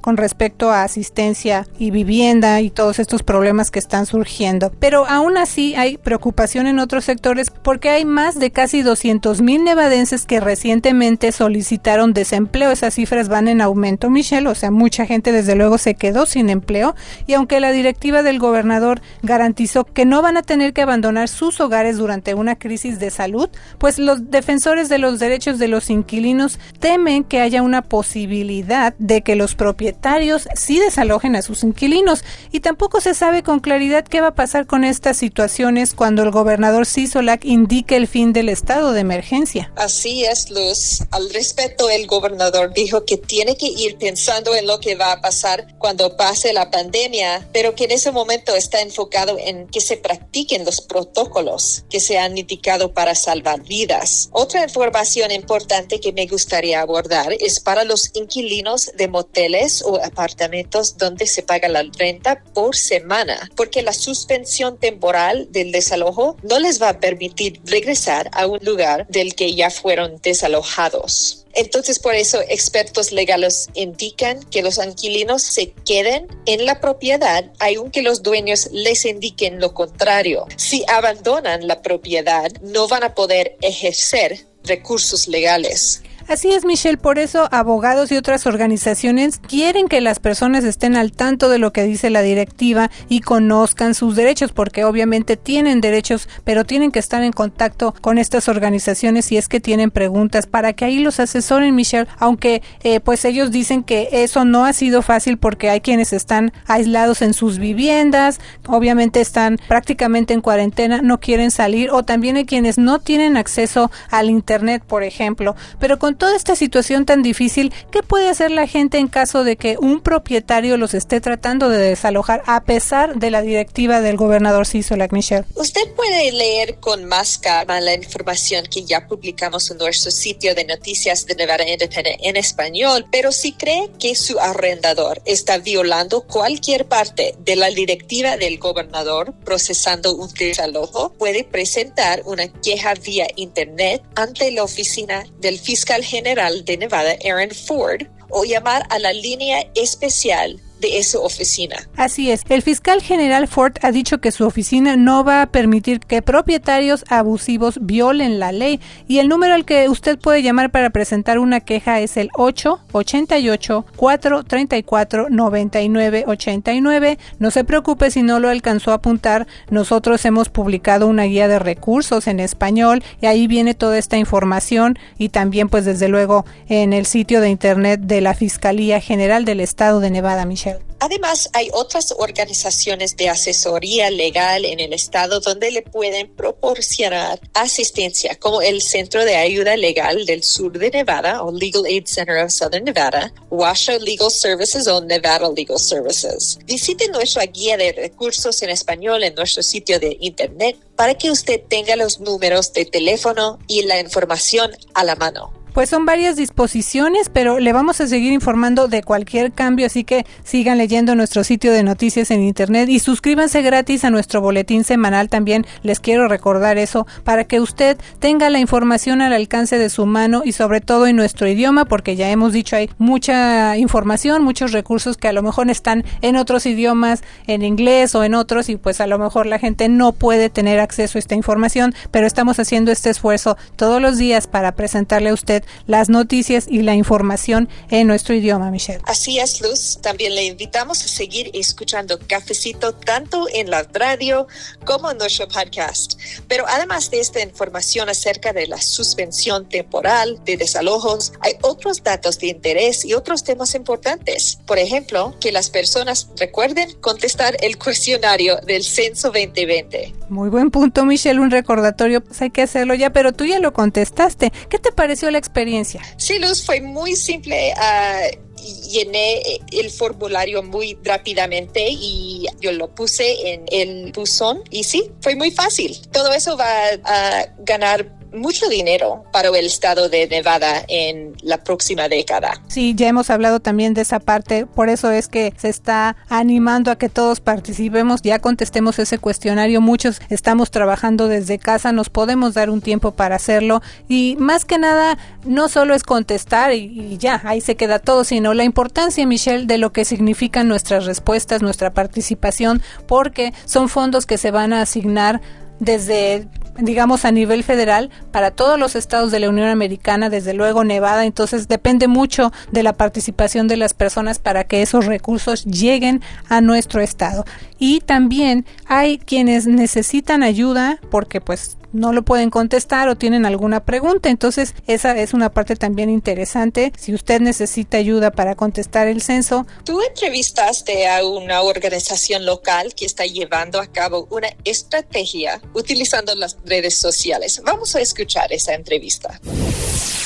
con 0.00 0.16
respecto 0.16 0.70
a 0.70 0.82
asistencia 0.82 1.66
y 1.78 1.90
vivienda 1.90 2.60
y 2.60 2.70
todos 2.70 2.98
estos 2.98 3.22
problemas 3.22 3.70
que 3.70 3.78
están 3.78 4.06
surgiendo. 4.06 4.72
Pero 4.78 5.06
aún 5.06 5.36
así 5.36 5.74
hay 5.74 5.96
preocupación 5.96 6.66
en 6.66 6.78
otros 6.78 7.04
sectores 7.04 7.50
porque 7.50 7.90
hay 7.90 8.04
más 8.04 8.38
de 8.38 8.50
casi 8.50 8.82
200 8.82 9.40
mil 9.40 9.64
nevadenses 9.64 10.26
que 10.26 10.40
recientemente 10.40 11.32
solicitaron 11.32 12.12
desempleo. 12.12 12.70
Esas 12.70 12.94
cifras 12.94 13.28
van 13.28 13.48
en 13.48 13.60
aumento, 13.60 14.10
Michelle. 14.10 14.48
O 14.48 14.54
sea, 14.54 14.70
mucha 14.70 15.06
gente 15.06 15.32
desde 15.32 15.54
luego 15.54 15.78
se 15.78 15.94
quedó 15.94 16.26
sin 16.26 16.50
empleo. 16.50 16.94
Y 17.26 17.34
aunque 17.34 17.60
la 17.60 17.72
directiva 17.72 18.22
del 18.22 18.38
gobernador 18.38 19.00
garantizó 19.22 19.84
que 19.84 20.04
no 20.04 20.22
van 20.22 20.36
a 20.36 20.42
tener 20.42 20.72
que 20.72 20.82
abandonar 20.82 21.28
sus 21.28 21.60
hogares 21.60 21.96
durante 21.96 22.34
una 22.34 22.56
crisis 22.56 22.98
de 22.98 23.10
salud, 23.10 23.48
pues 23.78 23.98
los 23.98 24.30
defensores 24.30 24.88
de 24.88 24.98
los 24.98 25.18
derechos 25.18 25.58
de 25.58 25.68
los 25.68 25.90
inquilinos 25.90 26.58
temen 26.80 27.24
que 27.24 27.40
haya 27.40 27.62
una 27.62 27.82
posibilidad 27.82 28.94
de 28.98 29.22
que 29.22 29.33
los 29.36 29.54
propietarios 29.54 30.48
sí 30.54 30.78
desalojen 30.78 31.36
a 31.36 31.42
sus 31.42 31.62
inquilinos. 31.62 32.24
Y 32.52 32.60
tampoco 32.60 33.00
se 33.00 33.14
sabe 33.14 33.42
con 33.42 33.60
claridad 33.60 34.04
qué 34.04 34.20
va 34.20 34.28
a 34.28 34.34
pasar 34.34 34.66
con 34.66 34.84
estas 34.84 35.16
situaciones 35.16 35.94
cuando 35.94 36.22
el 36.22 36.30
gobernador 36.30 36.86
Sisolak 36.86 37.44
indique 37.44 37.96
el 37.96 38.06
fin 38.06 38.32
del 38.32 38.48
estado 38.48 38.92
de 38.92 39.00
emergencia. 39.00 39.72
Así 39.76 40.24
es, 40.24 40.50
Luz. 40.50 41.02
Al 41.10 41.30
respecto, 41.30 41.88
el 41.88 42.06
gobernador 42.06 42.72
dijo 42.72 43.04
que 43.04 43.16
tiene 43.16 43.56
que 43.56 43.66
ir 43.66 43.96
pensando 43.98 44.54
en 44.54 44.66
lo 44.66 44.80
que 44.80 44.94
va 44.94 45.12
a 45.12 45.20
pasar 45.20 45.66
cuando 45.78 46.16
pase 46.16 46.52
la 46.52 46.70
pandemia, 46.70 47.48
pero 47.52 47.74
que 47.74 47.84
en 47.84 47.92
ese 47.92 48.12
momento 48.12 48.54
está 48.54 48.80
enfocado 48.80 49.36
en 49.38 49.66
que 49.68 49.80
se 49.80 49.96
practiquen 49.96 50.64
los 50.64 50.80
protocolos 50.80 51.84
que 51.90 52.00
se 52.00 52.18
han 52.18 52.36
indicado 52.36 52.92
para 52.92 53.14
salvar 53.14 53.62
vidas. 53.62 54.28
Otra 54.32 54.62
información 54.62 55.30
importante 55.30 56.00
que 56.00 56.12
me 56.12 56.26
gustaría 56.26 56.80
abordar 56.80 57.32
es 57.40 57.60
para 57.60 57.84
los 57.84 58.10
inquilinos 58.14 58.92
de 58.96 59.08
moteles 59.24 59.82
o 59.82 59.96
apartamentos 60.04 60.98
donde 60.98 61.26
se 61.26 61.42
paga 61.42 61.68
la 61.68 61.82
renta 61.98 62.42
por 62.52 62.76
semana, 62.76 63.50
porque 63.56 63.82
la 63.82 63.92
suspensión 63.92 64.78
temporal 64.78 65.48
del 65.50 65.72
desalojo 65.72 66.36
no 66.42 66.58
les 66.58 66.80
va 66.80 66.90
a 66.90 67.00
permitir 67.00 67.60
regresar 67.64 68.30
a 68.32 68.46
un 68.46 68.58
lugar 68.62 69.06
del 69.08 69.34
que 69.34 69.54
ya 69.54 69.70
fueron 69.70 70.20
desalojados. 70.22 71.44
Entonces, 71.54 71.98
por 72.00 72.14
eso 72.14 72.40
expertos 72.48 73.12
legales 73.12 73.68
indican 73.74 74.42
que 74.50 74.62
los 74.62 74.78
inquilinos 74.84 75.42
se 75.42 75.72
queden 75.86 76.26
en 76.46 76.66
la 76.66 76.80
propiedad, 76.80 77.50
aunque 77.60 78.02
los 78.02 78.22
dueños 78.22 78.68
les 78.72 79.04
indiquen 79.04 79.60
lo 79.60 79.72
contrario. 79.72 80.46
Si 80.56 80.84
abandonan 80.88 81.66
la 81.68 81.80
propiedad, 81.80 82.50
no 82.60 82.88
van 82.88 83.04
a 83.04 83.14
poder 83.14 83.56
ejercer 83.62 84.46
recursos 84.64 85.28
legales. 85.28 86.02
Así 86.26 86.50
es, 86.52 86.64
Michelle, 86.64 86.96
por 86.96 87.18
eso 87.18 87.48
abogados 87.52 88.10
y 88.10 88.16
otras 88.16 88.46
organizaciones 88.46 89.38
quieren 89.46 89.88
que 89.88 90.00
las 90.00 90.20
personas 90.20 90.64
estén 90.64 90.96
al 90.96 91.12
tanto 91.12 91.50
de 91.50 91.58
lo 91.58 91.70
que 91.72 91.84
dice 91.84 92.08
la 92.08 92.22
directiva 92.22 92.90
y 93.10 93.20
conozcan 93.20 93.94
sus 93.94 94.16
derechos, 94.16 94.50
porque 94.50 94.84
obviamente 94.84 95.36
tienen 95.36 95.82
derechos, 95.82 96.28
pero 96.42 96.64
tienen 96.64 96.92
que 96.92 96.98
estar 96.98 97.22
en 97.22 97.32
contacto 97.32 97.94
con 98.00 98.16
estas 98.16 98.48
organizaciones 98.48 99.26
si 99.26 99.36
es 99.36 99.48
que 99.48 99.60
tienen 99.60 99.90
preguntas 99.90 100.46
para 100.46 100.72
que 100.72 100.86
ahí 100.86 100.98
los 100.98 101.20
asesoren, 101.20 101.74
Michelle, 101.74 102.08
aunque 102.18 102.62
eh, 102.82 103.00
pues 103.00 103.26
ellos 103.26 103.50
dicen 103.50 103.82
que 103.82 104.08
eso 104.10 104.46
no 104.46 104.64
ha 104.64 104.72
sido 104.72 105.02
fácil 105.02 105.36
porque 105.36 105.68
hay 105.68 105.82
quienes 105.82 106.14
están 106.14 106.52
aislados 106.66 107.20
en 107.20 107.34
sus 107.34 107.58
viviendas, 107.58 108.40
obviamente 108.66 109.20
están 109.20 109.58
prácticamente 109.68 110.32
en 110.32 110.40
cuarentena, 110.40 111.02
no 111.02 111.20
quieren 111.20 111.50
salir, 111.50 111.90
o 111.90 112.02
también 112.02 112.36
hay 112.36 112.46
quienes 112.46 112.78
no 112.78 112.98
tienen 112.98 113.36
acceso 113.36 113.90
al 114.10 114.30
Internet, 114.30 114.82
por 114.86 115.02
ejemplo, 115.02 115.54
pero 115.78 115.98
con 115.98 116.13
toda 116.14 116.36
esta 116.36 116.56
situación 116.56 117.06
tan 117.06 117.22
difícil, 117.22 117.72
¿qué 117.90 118.02
puede 118.02 118.28
hacer 118.28 118.50
la 118.50 118.66
gente 118.66 118.98
en 118.98 119.08
caso 119.08 119.44
de 119.44 119.56
que 119.56 119.76
un 119.78 120.00
propietario 120.00 120.76
los 120.76 120.94
esté 120.94 121.20
tratando 121.20 121.68
de 121.68 121.78
desalojar 121.78 122.42
a 122.46 122.64
pesar 122.64 123.16
de 123.16 123.30
la 123.30 123.42
directiva 123.42 124.00
del 124.00 124.16
gobernador 124.16 124.66
Sisolak 124.66 125.12
Michelle? 125.12 125.44
Usted 125.54 125.92
puede 125.94 126.32
leer 126.32 126.76
con 126.80 127.04
más 127.04 127.38
calma 127.38 127.80
la 127.80 127.94
información 127.94 128.66
que 128.66 128.84
ya 128.84 129.06
publicamos 129.06 129.70
en 129.70 129.78
nuestro 129.78 130.10
sitio 130.10 130.54
de 130.54 130.64
noticias 130.64 131.26
de 131.26 131.34
Nevada 131.34 131.68
Independent 131.68 132.20
en 132.22 132.36
español, 132.36 133.06
pero 133.10 133.32
si 133.32 133.52
cree 133.52 133.90
que 133.98 134.14
su 134.14 134.38
arrendador 134.38 135.22
está 135.24 135.58
violando 135.58 136.22
cualquier 136.22 136.86
parte 136.86 137.34
de 137.38 137.56
la 137.56 137.68
directiva 137.70 138.36
del 138.36 138.58
gobernador 138.58 139.34
procesando 139.44 140.14
un 140.14 140.32
desalojo, 140.32 141.12
puede 141.14 141.44
presentar 141.44 142.22
una 142.24 142.48
queja 142.48 142.94
vía 142.94 143.26
internet 143.36 144.02
ante 144.14 144.50
la 144.50 144.62
oficina 144.62 145.26
del 145.38 145.58
fiscal 145.58 146.03
general 146.04 146.64
de 146.64 146.76
Nevada, 146.76 147.16
Aaron 147.24 147.50
Ford, 147.50 148.06
o 148.30 148.44
llamar 148.44 148.86
a 148.90 148.98
la 148.98 149.12
línea 149.12 149.66
especial 149.74 150.60
esa 150.84 151.18
oficina. 151.18 151.76
Así 151.96 152.30
es. 152.30 152.42
El 152.48 152.62
fiscal 152.62 153.02
general 153.02 153.48
Ford 153.48 153.74
ha 153.82 153.92
dicho 153.92 154.18
que 154.18 154.32
su 154.32 154.44
oficina 154.44 154.96
no 154.96 155.24
va 155.24 155.42
a 155.42 155.46
permitir 155.46 156.00
que 156.00 156.22
propietarios 156.22 157.04
abusivos 157.08 157.78
violen 157.80 158.38
la 158.38 158.52
ley 158.52 158.80
y 159.08 159.18
el 159.18 159.28
número 159.28 159.54
al 159.54 159.64
que 159.64 159.88
usted 159.88 160.18
puede 160.18 160.42
llamar 160.42 160.70
para 160.70 160.90
presentar 160.90 161.38
una 161.38 161.60
queja 161.60 162.00
es 162.00 162.16
el 162.16 162.30
888 162.34 163.86
434 163.96 165.28
9989. 165.30 167.18
No 167.38 167.50
se 167.50 167.64
preocupe 167.64 168.10
si 168.10 168.22
no 168.22 168.40
lo 168.40 168.48
alcanzó 168.48 168.90
a 168.92 168.94
apuntar. 168.94 169.46
Nosotros 169.70 170.24
hemos 170.24 170.48
publicado 170.48 171.06
una 171.06 171.24
guía 171.24 171.48
de 171.48 171.58
recursos 171.58 172.26
en 172.26 172.40
español 172.40 173.02
y 173.20 173.26
ahí 173.26 173.46
viene 173.46 173.74
toda 173.74 173.98
esta 173.98 174.16
información 174.16 174.98
y 175.18 175.28
también 175.30 175.68
pues 175.68 175.84
desde 175.84 176.08
luego 176.08 176.44
en 176.68 176.92
el 176.92 177.06
sitio 177.06 177.40
de 177.40 177.50
internet 177.50 178.00
de 178.00 178.20
la 178.20 178.34
Fiscalía 178.34 179.00
General 179.00 179.44
del 179.44 179.60
Estado 179.60 180.00
de 180.00 180.10
Nevada, 180.10 180.44
Michelle. 180.44 180.73
Además, 181.04 181.50
hay 181.52 181.68
otras 181.74 182.14
organizaciones 182.16 183.14
de 183.14 183.28
asesoría 183.28 184.08
legal 184.08 184.64
en 184.64 184.80
el 184.80 184.94
estado 184.94 185.38
donde 185.38 185.70
le 185.70 185.82
pueden 185.82 186.34
proporcionar 186.34 187.38
asistencia, 187.52 188.36
como 188.36 188.62
el 188.62 188.80
Centro 188.80 189.22
de 189.22 189.36
Ayuda 189.36 189.76
Legal 189.76 190.24
del 190.24 190.42
Sur 190.42 190.78
de 190.78 190.90
Nevada 190.90 191.42
o 191.42 191.52
Legal 191.52 191.84
Aid 191.84 192.06
Center 192.06 192.42
of 192.42 192.50
Southern 192.50 192.84
Nevada, 192.84 193.34
Washoe 193.50 194.00
Legal 194.00 194.30
Services 194.30 194.86
o 194.86 195.02
Nevada 195.02 195.52
Legal 195.54 195.78
Services. 195.78 196.58
Visite 196.64 197.08
nuestra 197.08 197.44
guía 197.44 197.76
de 197.76 197.92
recursos 197.92 198.62
en 198.62 198.70
español 198.70 199.24
en 199.24 199.34
nuestro 199.34 199.62
sitio 199.62 200.00
de 200.00 200.16
internet 200.20 200.78
para 200.96 201.12
que 201.12 201.30
usted 201.30 201.60
tenga 201.68 201.96
los 201.96 202.18
números 202.18 202.72
de 202.72 202.86
teléfono 202.86 203.58
y 203.66 203.82
la 203.82 204.00
información 204.00 204.74
a 204.94 205.04
la 205.04 205.16
mano. 205.16 205.63
Pues 205.74 205.90
son 205.90 206.06
varias 206.06 206.36
disposiciones, 206.36 207.28
pero 207.28 207.58
le 207.58 207.72
vamos 207.72 208.00
a 208.00 208.06
seguir 208.06 208.32
informando 208.32 208.86
de 208.86 209.02
cualquier 209.02 209.50
cambio, 209.50 209.86
así 209.86 210.04
que 210.04 210.24
sigan 210.44 210.78
leyendo 210.78 211.16
nuestro 211.16 211.42
sitio 211.42 211.72
de 211.72 211.82
noticias 211.82 212.30
en 212.30 212.44
internet 212.44 212.88
y 212.88 213.00
suscríbanse 213.00 213.60
gratis 213.60 214.04
a 214.04 214.10
nuestro 214.10 214.40
boletín 214.40 214.84
semanal 214.84 215.28
también. 215.28 215.66
Les 215.82 215.98
quiero 215.98 216.28
recordar 216.28 216.78
eso 216.78 217.08
para 217.24 217.42
que 217.42 217.58
usted 217.58 217.98
tenga 218.20 218.50
la 218.50 218.60
información 218.60 219.20
al 219.20 219.32
alcance 219.32 219.76
de 219.76 219.90
su 219.90 220.06
mano 220.06 220.42
y 220.44 220.52
sobre 220.52 220.80
todo 220.80 221.08
en 221.08 221.16
nuestro 221.16 221.48
idioma, 221.48 221.86
porque 221.86 222.14
ya 222.14 222.30
hemos 222.30 222.52
dicho 222.52 222.76
hay 222.76 222.88
mucha 222.98 223.76
información, 223.76 224.44
muchos 224.44 224.70
recursos 224.70 225.16
que 225.16 225.26
a 225.26 225.32
lo 225.32 225.42
mejor 225.42 225.68
están 225.70 226.04
en 226.22 226.36
otros 226.36 226.66
idiomas, 226.66 227.24
en 227.48 227.62
inglés 227.62 228.14
o 228.14 228.22
en 228.22 228.34
otros 228.34 228.68
y 228.68 228.76
pues 228.76 229.00
a 229.00 229.08
lo 229.08 229.18
mejor 229.18 229.46
la 229.46 229.58
gente 229.58 229.88
no 229.88 230.12
puede 230.12 230.50
tener 230.50 230.78
acceso 230.78 231.18
a 231.18 231.20
esta 231.20 231.34
información, 231.34 231.96
pero 232.12 232.28
estamos 232.28 232.60
haciendo 232.60 232.92
este 232.92 233.10
esfuerzo 233.10 233.56
todos 233.74 234.00
los 234.00 234.18
días 234.18 234.46
para 234.46 234.70
presentarle 234.76 235.30
a 235.30 235.34
usted 235.34 235.63
las 235.86 236.08
noticias 236.08 236.66
y 236.68 236.82
la 236.82 236.94
información 236.94 237.68
en 237.90 238.06
nuestro 238.06 238.34
idioma, 238.34 238.70
Michelle. 238.70 239.00
Así 239.06 239.38
es, 239.38 239.60
Luz. 239.60 239.98
También 240.00 240.34
le 240.34 240.44
invitamos 240.44 241.04
a 241.04 241.08
seguir 241.08 241.50
escuchando 241.54 242.18
Cafecito 242.26 242.94
tanto 242.94 243.46
en 243.52 243.70
la 243.70 243.82
radio 243.92 244.46
como 244.84 245.10
en 245.10 245.18
nuestro 245.18 245.48
podcast. 245.48 246.18
Pero 246.48 246.64
además 246.68 247.10
de 247.10 247.20
esta 247.20 247.40
información 247.40 248.08
acerca 248.08 248.52
de 248.52 248.66
la 248.66 248.80
suspensión 248.80 249.68
temporal 249.68 250.40
de 250.44 250.56
desalojos, 250.56 251.32
hay 251.40 251.54
otros 251.62 252.02
datos 252.02 252.38
de 252.38 252.48
interés 252.48 253.04
y 253.04 253.14
otros 253.14 253.44
temas 253.44 253.74
importantes. 253.74 254.58
Por 254.66 254.78
ejemplo, 254.78 255.34
que 255.40 255.52
las 255.52 255.70
personas 255.70 256.28
recuerden 256.38 256.92
contestar 257.00 257.56
el 257.60 257.78
cuestionario 257.78 258.56
del 258.66 258.84
Censo 258.84 259.28
2020. 259.28 260.14
Muy 260.28 260.48
buen 260.48 260.70
punto, 260.70 261.04
Michelle. 261.04 261.40
Un 261.40 261.50
recordatorio, 261.50 262.22
pues 262.22 262.40
hay 262.42 262.50
que 262.50 262.62
hacerlo 262.62 262.94
ya, 262.94 263.10
pero 263.10 263.32
tú 263.32 263.44
ya 263.44 263.58
lo 263.58 263.72
contestaste. 263.72 264.52
¿Qué 264.68 264.78
te 264.78 264.92
pareció 264.92 265.30
la 265.30 265.38
experiencia? 265.38 265.53
Experiencia? 265.54 266.02
Sí, 266.16 266.38
Luz, 266.38 266.64
fue 266.64 266.80
muy 266.80 267.14
simple. 267.14 267.72
Uh, 267.76 268.44
llené 268.90 269.42
el 269.72 269.90
formulario 269.90 270.62
muy 270.62 270.98
rápidamente 271.04 271.86
y 271.88 272.46
yo 272.60 272.72
lo 272.72 272.94
puse 272.94 273.52
en 273.52 273.64
el 273.70 274.12
buzón 274.12 274.62
y 274.70 274.84
sí, 274.84 275.10
fue 275.20 275.36
muy 275.36 275.50
fácil. 275.50 275.96
Todo 276.10 276.32
eso 276.32 276.56
va 276.56 276.66
a 277.04 277.46
ganar 277.58 278.10
mucho 278.34 278.68
dinero 278.68 279.24
para 279.32 279.48
el 279.48 279.66
estado 279.66 280.08
de 280.08 280.26
Nevada 280.26 280.84
en 280.88 281.34
la 281.42 281.58
próxima 281.58 282.08
década. 282.08 282.60
Sí, 282.68 282.94
ya 282.96 283.08
hemos 283.08 283.30
hablado 283.30 283.60
también 283.60 283.94
de 283.94 284.02
esa 284.02 284.20
parte, 284.20 284.66
por 284.66 284.88
eso 284.88 285.10
es 285.10 285.28
que 285.28 285.52
se 285.56 285.68
está 285.68 286.16
animando 286.28 286.90
a 286.90 286.96
que 286.96 287.08
todos 287.08 287.40
participemos, 287.40 288.22
ya 288.22 288.38
contestemos 288.38 288.98
ese 288.98 289.18
cuestionario, 289.18 289.80
muchos 289.80 290.20
estamos 290.28 290.70
trabajando 290.70 291.28
desde 291.28 291.58
casa, 291.58 291.92
nos 291.92 292.10
podemos 292.10 292.54
dar 292.54 292.70
un 292.70 292.80
tiempo 292.80 293.12
para 293.12 293.36
hacerlo 293.36 293.82
y 294.08 294.36
más 294.38 294.64
que 294.64 294.78
nada 294.78 295.18
no 295.44 295.68
solo 295.68 295.94
es 295.94 296.02
contestar 296.02 296.72
y, 296.72 297.16
ya, 297.18 297.40
ahí 297.44 297.60
se 297.60 297.76
queda 297.76 297.98
todo, 297.98 298.24
sino 298.24 298.54
la 298.54 298.64
importancia, 298.64 299.26
Michelle, 299.26 299.66
de 299.66 299.78
lo 299.78 299.92
que 299.92 300.04
significan 300.04 300.68
nuestras 300.68 301.06
respuestas, 301.06 301.62
nuestra 301.62 301.92
participación, 301.92 302.82
porque 303.06 303.52
son 303.64 303.88
fondos 303.88 304.26
que 304.26 304.38
se 304.38 304.50
van 304.50 304.72
a 304.72 304.82
asignar 304.82 305.40
desde 305.80 306.48
digamos 306.78 307.24
a 307.24 307.32
nivel 307.32 307.62
federal 307.62 308.10
para 308.30 308.50
todos 308.50 308.78
los 308.78 308.96
estados 308.96 309.30
de 309.30 309.40
la 309.40 309.48
Unión 309.48 309.68
Americana, 309.68 310.30
desde 310.30 310.54
luego 310.54 310.84
Nevada, 310.84 311.24
entonces 311.24 311.68
depende 311.68 312.08
mucho 312.08 312.52
de 312.72 312.82
la 312.82 312.92
participación 312.92 313.68
de 313.68 313.76
las 313.76 313.94
personas 313.94 314.38
para 314.38 314.64
que 314.64 314.82
esos 314.82 315.06
recursos 315.06 315.64
lleguen 315.64 316.22
a 316.48 316.60
nuestro 316.60 317.00
estado. 317.00 317.44
Y 317.86 318.00
también 318.00 318.64
hay 318.86 319.18
quienes 319.18 319.66
necesitan 319.66 320.42
ayuda 320.42 320.98
porque 321.10 321.42
pues 321.42 321.76
no 321.92 322.14
lo 322.14 322.22
pueden 322.22 322.48
contestar 322.48 323.10
o 323.10 323.16
tienen 323.16 323.44
alguna 323.44 323.84
pregunta. 323.84 324.30
Entonces, 324.30 324.74
esa 324.86 325.18
es 325.18 325.34
una 325.34 325.50
parte 325.50 325.76
también 325.76 326.08
interesante. 326.08 326.94
Si 326.96 327.12
usted 327.12 327.42
necesita 327.42 327.98
ayuda 327.98 328.30
para 328.30 328.54
contestar 328.54 329.06
el 329.06 329.20
censo. 329.20 329.66
Tú 329.84 330.00
entrevistaste 330.00 331.06
a 331.08 331.26
una 331.26 331.60
organización 331.60 332.46
local 332.46 332.94
que 332.94 333.04
está 333.04 333.26
llevando 333.26 333.78
a 333.78 333.86
cabo 333.86 334.28
una 334.30 334.48
estrategia 334.64 335.60
utilizando 335.74 336.34
las 336.36 336.56
redes 336.64 336.94
sociales. 336.94 337.60
Vamos 337.66 337.94
a 337.96 338.00
escuchar 338.00 338.50
esa 338.50 338.72
entrevista. 338.72 339.38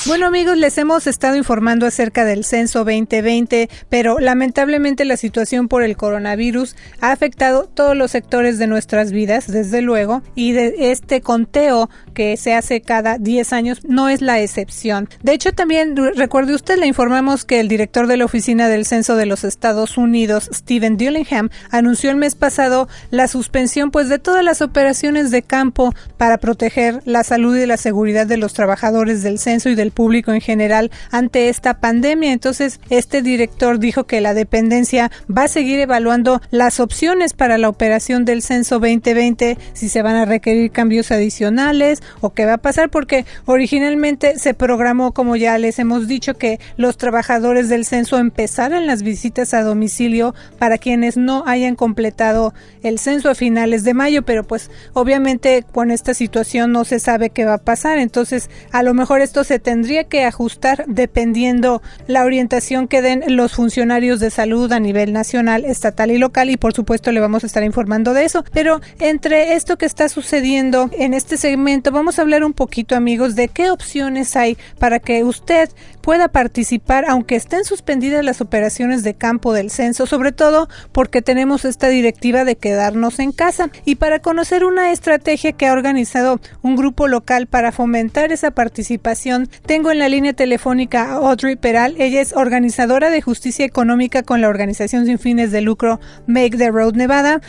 Bueno 0.07 0.27
amigos, 0.27 0.57
les 0.57 0.79
hemos 0.79 1.07
estado 1.07 1.37
informando 1.37 1.85
acerca 1.85 2.25
del 2.25 2.45
censo 2.45 2.79
2020, 2.79 3.69
pero 3.91 4.21
lamentablemente 4.21 5.05
la 5.05 5.19
situación 5.19 5.69
por 5.69 5.83
el 5.83 5.99
coronavirus 5.99 6.77
ha 7.01 7.13
afectado 7.13 7.48
todos 7.75 7.97
los 7.97 8.11
sectores 8.11 8.59
de 8.59 8.67
nuestras 8.67 9.13
vidas, 9.13 9.47
desde 9.47 9.83
luego, 9.83 10.23
y 10.35 10.53
de 10.53 10.93
este 10.93 11.21
conteo 11.21 11.91
que 12.15 12.37
se 12.37 12.55
hace 12.55 12.81
cada 12.81 13.19
10 13.19 13.53
años 13.53 13.81
no 13.85 14.09
es 14.09 14.21
la 14.21 14.41
excepción. 14.41 15.09
De 15.23 15.33
hecho, 15.33 15.53
también 15.53 15.97
recuerde 16.17 16.55
usted, 16.55 16.79
le 16.79 16.87
informamos 16.87 17.45
que 17.45 17.61
el 17.61 17.69
director 17.69 18.07
de 18.07 18.17
la 18.17 18.25
Oficina 18.25 18.69
del 18.69 18.87
Censo 18.87 19.17
de 19.17 19.27
los 19.27 19.45
Estados 19.45 19.99
Unidos, 19.99 20.51
Stephen 20.53 20.97
Dillingham, 20.97 21.51
anunció 21.71 22.11
el 22.11 22.17
mes 22.17 22.35
pasado 22.35 22.89
la 23.11 23.29
suspensión 23.29 23.91
pues 23.91 24.09
de 24.09 24.19
todas 24.19 24.45
las 24.45 24.63
operaciones 24.63 25.31
de 25.31 25.43
campo 25.43 25.95
para 26.17 26.39
proteger 26.39 27.01
la 27.05 27.25
salud 27.25 27.57
y 27.57 27.67
la 27.67 27.77
seguridad 27.77 28.27
de 28.27 28.37
los 28.37 28.55
trabajadores 28.55 29.23
del 29.23 29.39
censo 29.39 29.69
y 29.69 29.75
del 29.75 29.93
público 29.93 30.33
en 30.33 30.41
general 30.41 30.91
ante 31.11 31.49
esta 31.49 31.81
pandemia. 31.81 32.33
Entonces, 32.33 32.81
este 32.91 33.23
director 33.23 33.79
dijo 33.79 34.05
que 34.05 34.21
la 34.21 34.35
dependencia 34.35 35.11
va 35.35 35.45
a 35.45 35.49
seguir 35.49 35.79
evaluando 35.81 36.41
las 36.51 36.81
opciones 36.81 37.28
para 37.33 37.59
la 37.59 37.69
operación 37.69 38.25
del 38.25 38.43
censo 38.43 38.77
2020, 38.77 39.59
si 39.73 39.89
se 39.89 40.03
van 40.03 40.17
a 40.17 40.25
requerir 40.25 40.71
cambios 40.71 41.11
adicionales 41.11 42.03
o 42.21 42.31
qué 42.31 42.45
va 42.45 42.55
a 42.55 42.59
pasar, 42.59 42.91
porque 42.91 43.25
originalmente 43.45 44.39
se 44.39 44.55
programó, 44.55 45.13
como 45.13 45.37
ya 45.37 45.59
les 45.59 45.79
hemos 45.79 46.09
dicho, 46.09 46.35
que 46.35 46.61
los 46.77 46.97
trabajadores 46.97 47.69
del 47.69 47.85
censo 47.85 48.19
empezaran 48.19 48.87
las 48.87 49.03
visitas 49.03 49.55
a 49.55 49.63
domicilio 49.63 50.35
para 50.59 50.79
quienes 50.79 51.17
no 51.17 51.45
hayan 51.47 51.77
completado 51.77 52.55
el 52.83 52.99
censo 52.99 53.31
a 53.31 53.35
finales 53.35 53.85
de 53.85 53.95
mayo, 53.95 54.23
pero 54.23 54.45
pues 54.45 54.71
obviamente 54.93 55.65
con 55.71 55.91
esta 55.91 56.15
situación 56.15 56.73
no 56.73 56.85
se 56.85 56.99
sabe 56.99 57.31
qué 57.31 57.45
va 57.45 57.55
a 57.55 57.59
pasar, 57.59 57.99
entonces 57.99 58.51
a 58.73 58.83
lo 58.83 58.95
mejor 58.95 59.21
esto 59.21 59.45
se 59.45 59.59
tendría 59.59 60.05
que 60.05 60.25
ajustar 60.25 60.85
dependiendo 60.87 61.83
la 62.07 62.25
orientación 62.25 62.89
que 62.89 63.03
den 63.03 63.23
los 63.29 63.53
funcionarios 63.53 64.21
de 64.21 64.31
salud 64.31 64.71
a 64.73 64.81
nivel 64.81 65.13
nacional, 65.13 65.65
estatal 65.65 66.11
y 66.11 66.19
local 66.19 66.51
y 66.51 66.57
por 66.57 66.73
supuesto 66.73 67.13
vamos 67.21 67.45
a 67.45 67.47
estar 67.47 67.63
informando 67.63 68.15
de 68.15 68.25
eso. 68.25 68.45
Pero 68.53 68.81
entre 68.99 69.55
esto 69.55 69.79
que 69.79 69.87
está 69.87 70.09
sucediendo 70.09 70.91
en 70.93 71.15
este 71.15 71.37
segmento 71.37 71.91
vamos 71.91 72.19
a 72.19 72.23
hablar 72.23 72.45
un 72.45 72.53
poquito 72.53 72.97
amigos 72.97 73.35
de 73.35 73.49
qué 73.49 73.71
opciones 73.71 74.37
hay 74.37 74.57
para 74.79 74.99
que 74.99 75.25
usted 75.25 75.71
pueda 76.09 76.29
participar 76.29 77.05
aunque 77.07 77.37
estén 77.37 77.65
suspendidas 77.65 78.25
las 78.25 78.41
operaciones 78.41 79.03
de 79.03 79.15
campo 79.15 79.53
del 79.53 79.71
censo, 79.71 80.07
sobre 80.07 80.33
todo 80.33 80.69
porque 80.93 81.21
tenemos 81.21 81.65
esta 81.67 81.89
directiva 81.89 82.45
de 82.45 82.57
quedarnos 82.57 83.19
en 83.19 83.33
casa 83.33 83.71
y 83.85 83.97
para 83.97 84.21
conocer 84.21 84.65
una 84.65 84.91
estrategia 84.91 85.53
que 85.53 85.67
ha 85.67 85.73
organizado 85.73 86.41
un 86.63 86.77
grupo 86.77 87.09
local 87.09 87.47
para 87.47 87.73
fomentar 87.73 88.33
esa 88.33 88.53
participación, 88.53 89.51
tengo 89.67 89.91
en 89.91 89.99
la 89.99 90.09
línea 90.09 90.33
telefónica 90.33 91.05
a 91.05 91.17
Audrey 91.17 91.57
Peral. 91.57 91.95
Ella 91.99 92.21
es 92.21 92.33
organizadora 92.33 93.11
de 93.11 93.21
justicia 93.21 93.67
económica 93.67 94.23
con 94.23 94.41
la 94.41 94.49
organización 94.49 95.07
sin 95.07 95.19
fines 95.19 95.53
de 95.53 95.61
lucro 95.61 96.01
Make 96.27 96.57
the 96.57 96.71
Road 96.71 96.95
Nevada. 96.95 97.08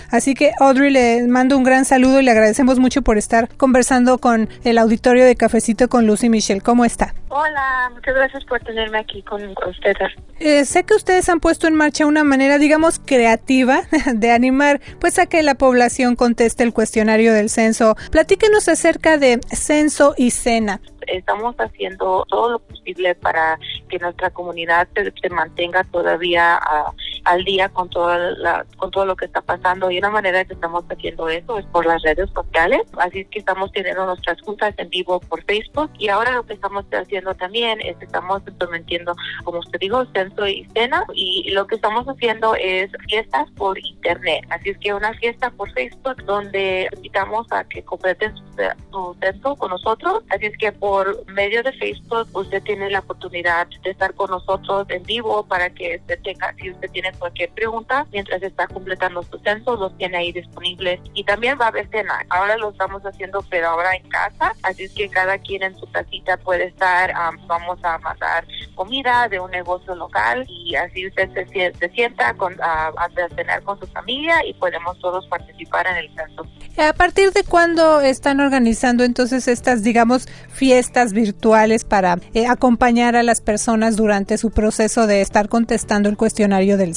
Así 0.09 0.35
que 0.35 0.51
Audrey 0.59 0.89
le 0.89 1.27
mando 1.27 1.57
un 1.57 1.63
gran 1.63 1.83
saludo 1.83 2.21
y 2.21 2.23
le 2.23 2.31
agradecemos 2.31 2.79
mucho 2.79 3.01
por 3.01 3.17
estar 3.17 3.49
conversando 3.57 4.17
con 4.17 4.47
el 4.63 4.77
auditorio 4.77 5.25
de 5.25 5.35
Cafecito 5.35 5.89
con 5.89 6.07
Lucy 6.07 6.29
Michelle. 6.29 6.61
¿Cómo 6.61 6.85
está? 6.85 7.13
Hola, 7.27 7.91
muchas 7.93 8.15
gracias 8.15 8.45
por 8.45 8.61
tenerme 8.61 8.99
aquí 8.99 9.21
con, 9.21 9.41
ustedes. 9.67 10.13
Eh, 10.39 10.63
sé 10.63 10.83
que 10.83 10.95
ustedes 10.95 11.27
han 11.27 11.41
puesto 11.41 11.67
en 11.67 11.75
marcha 11.75 12.05
una 12.05 12.23
manera, 12.23 12.57
digamos, 12.57 12.99
creativa 12.99 13.81
de 14.13 14.31
animar 14.31 14.79
pues 14.99 15.19
a 15.19 15.25
que 15.25 15.43
la 15.43 15.55
población 15.55 16.15
conteste 16.15 16.63
el 16.63 16.73
cuestionario 16.73 17.33
del 17.33 17.49
censo. 17.49 17.97
Platíquenos 18.11 18.69
acerca 18.69 19.17
de 19.17 19.41
censo 19.51 20.13
y 20.17 20.31
cena 20.31 20.79
estamos 21.11 21.55
haciendo 21.57 22.25
todo 22.29 22.51
lo 22.51 22.59
posible 22.59 23.15
para 23.15 23.59
que 23.89 23.99
nuestra 23.99 24.29
comunidad 24.29 24.87
se, 24.93 25.29
mantenga 25.29 25.83
todavía 25.85 26.55
a, 26.55 26.93
al 27.29 27.43
día 27.43 27.69
con 27.69 27.89
toda 27.89 28.17
la, 28.17 28.65
con 28.77 28.89
todo 28.89 29.05
lo 29.05 29.15
que 29.15 29.25
está 29.25 29.41
pasando. 29.41 29.91
Y 29.91 29.99
una 29.99 30.09
manera 30.09 30.43
que 30.45 30.53
estamos 30.53 30.83
haciendo 30.89 31.29
eso 31.29 31.59
es 31.59 31.65
por 31.67 31.85
las 31.85 32.01
redes 32.01 32.27
sociales, 32.31 32.81
así 32.97 33.23
que 33.25 33.37
estamos 33.37 33.71
teniendo 33.71 34.03
nuestras 34.07 34.41
juntas 34.41 34.73
en 34.77 34.89
vivo 34.89 35.19
por 35.19 35.43
Facebook. 35.43 35.91
Y 35.99 36.09
ahora 36.09 36.31
lo 36.31 36.43
que 36.43 36.53
estamos 36.53 36.85
haciendo 36.91 37.35
también 37.35 37.79
es 37.81 37.95
que 37.97 38.05
estamos 38.05 38.41
implementando, 38.47 39.15
como 39.43 39.59
usted 39.59 39.79
dijo, 39.79 40.03
censo 40.07 40.47
y 40.47 40.65
cena. 40.73 41.05
Y 41.13 41.51
lo 41.51 41.67
que 41.67 41.75
estamos 41.75 42.07
haciendo 42.07 42.55
es 42.55 42.89
fiestas 43.07 43.47
por 43.51 43.77
internet, 43.77 44.45
así 44.49 44.69
es 44.69 44.77
que 44.79 44.93
una 44.93 45.13
fiesta 45.13 45.51
por 45.51 45.71
Facebook 45.73 46.23
donde 46.25 46.89
invitamos 46.95 47.45
a 47.51 47.63
que 47.63 47.83
completen 47.83 48.35
su, 48.35 48.43
su 48.91 49.17
censo 49.19 49.55
con 49.55 49.69
nosotros, 49.69 50.23
así 50.29 50.47
es 50.47 50.57
que 50.57 50.71
por 50.71 51.25
medio 51.27 51.61
de 51.61 51.73
Facebook 51.73 52.27
usted 52.33 52.63
tiene 52.63 52.89
la 52.89 52.99
oportunidad 52.99 53.67
de 53.83 53.91
estar 53.91 54.13
con 54.15 54.31
nosotros 54.31 54.87
en 54.89 55.03
vivo 55.03 55.45
para 55.45 55.69
que 55.69 55.97
usted 55.97 56.19
tenga, 56.23 56.53
si 56.55 56.71
usted 56.71 56.89
tiene 56.91 57.11
cualquier 57.19 57.49
pregunta, 57.51 58.07
mientras 58.11 58.41
está 58.41 58.67
completando 58.67 59.21
su 59.23 59.37
censo, 59.39 59.75
los 59.75 59.95
tiene 59.97 60.17
ahí 60.17 60.31
disponibles. 60.31 60.99
Y 61.13 61.23
también 61.23 61.57
va 61.59 61.65
a 61.65 61.67
haber 61.69 61.89
cena. 61.89 62.25
Ahora 62.29 62.57
lo 62.57 62.71
estamos 62.71 63.03
haciendo, 63.03 63.43
pero 63.49 63.69
ahora 63.69 63.95
en 63.95 64.07
casa, 64.09 64.53
así 64.63 64.83
es 64.85 64.93
que 64.93 65.09
cada 65.09 65.37
quien 65.37 65.63
en 65.63 65.77
su 65.77 65.89
casita 65.91 66.37
puede 66.37 66.65
estar, 66.65 67.13
vamos 67.47 67.79
a 67.83 67.97
mandar 67.99 68.45
comida 68.75 69.27
de 69.27 69.39
un 69.39 69.51
negocio 69.51 69.93
local 69.95 70.45
y 70.47 70.75
así 70.75 71.07
usted 71.07 71.29
se, 71.33 71.73
se 71.73 71.89
sienta 71.89 72.33
con, 72.35 72.55
a, 72.61 72.87
a 72.87 73.09
cenar 73.35 73.61
con 73.63 73.79
su 73.79 73.87
familia 73.87 74.45
y 74.45 74.53
podemos 74.53 74.97
todos 74.99 75.27
participar 75.27 75.85
en 75.87 75.97
el 75.97 76.15
censo. 76.15 76.45
¿A 76.77 76.93
partir 76.93 77.33
de 77.33 77.43
cuándo 77.43 77.99
están 77.99 78.39
organizando 78.39 79.03
entonces 79.03 79.49
estas, 79.49 79.83
digamos, 79.83 80.27
fiestas 80.49 81.11
virtuales 81.11 81.83
para 81.83 82.19
eh, 82.33 82.47
acompañar 82.47 83.17
a 83.17 83.23
las 83.23 83.41
personas 83.41 83.97
durante 83.97 84.37
su 84.37 84.51
proceso 84.51 85.05
de 85.05 85.21
estar 85.21 85.49
contestando 85.49 86.07
el 86.07 86.15
cuestionario 86.15 86.77
del 86.77 86.95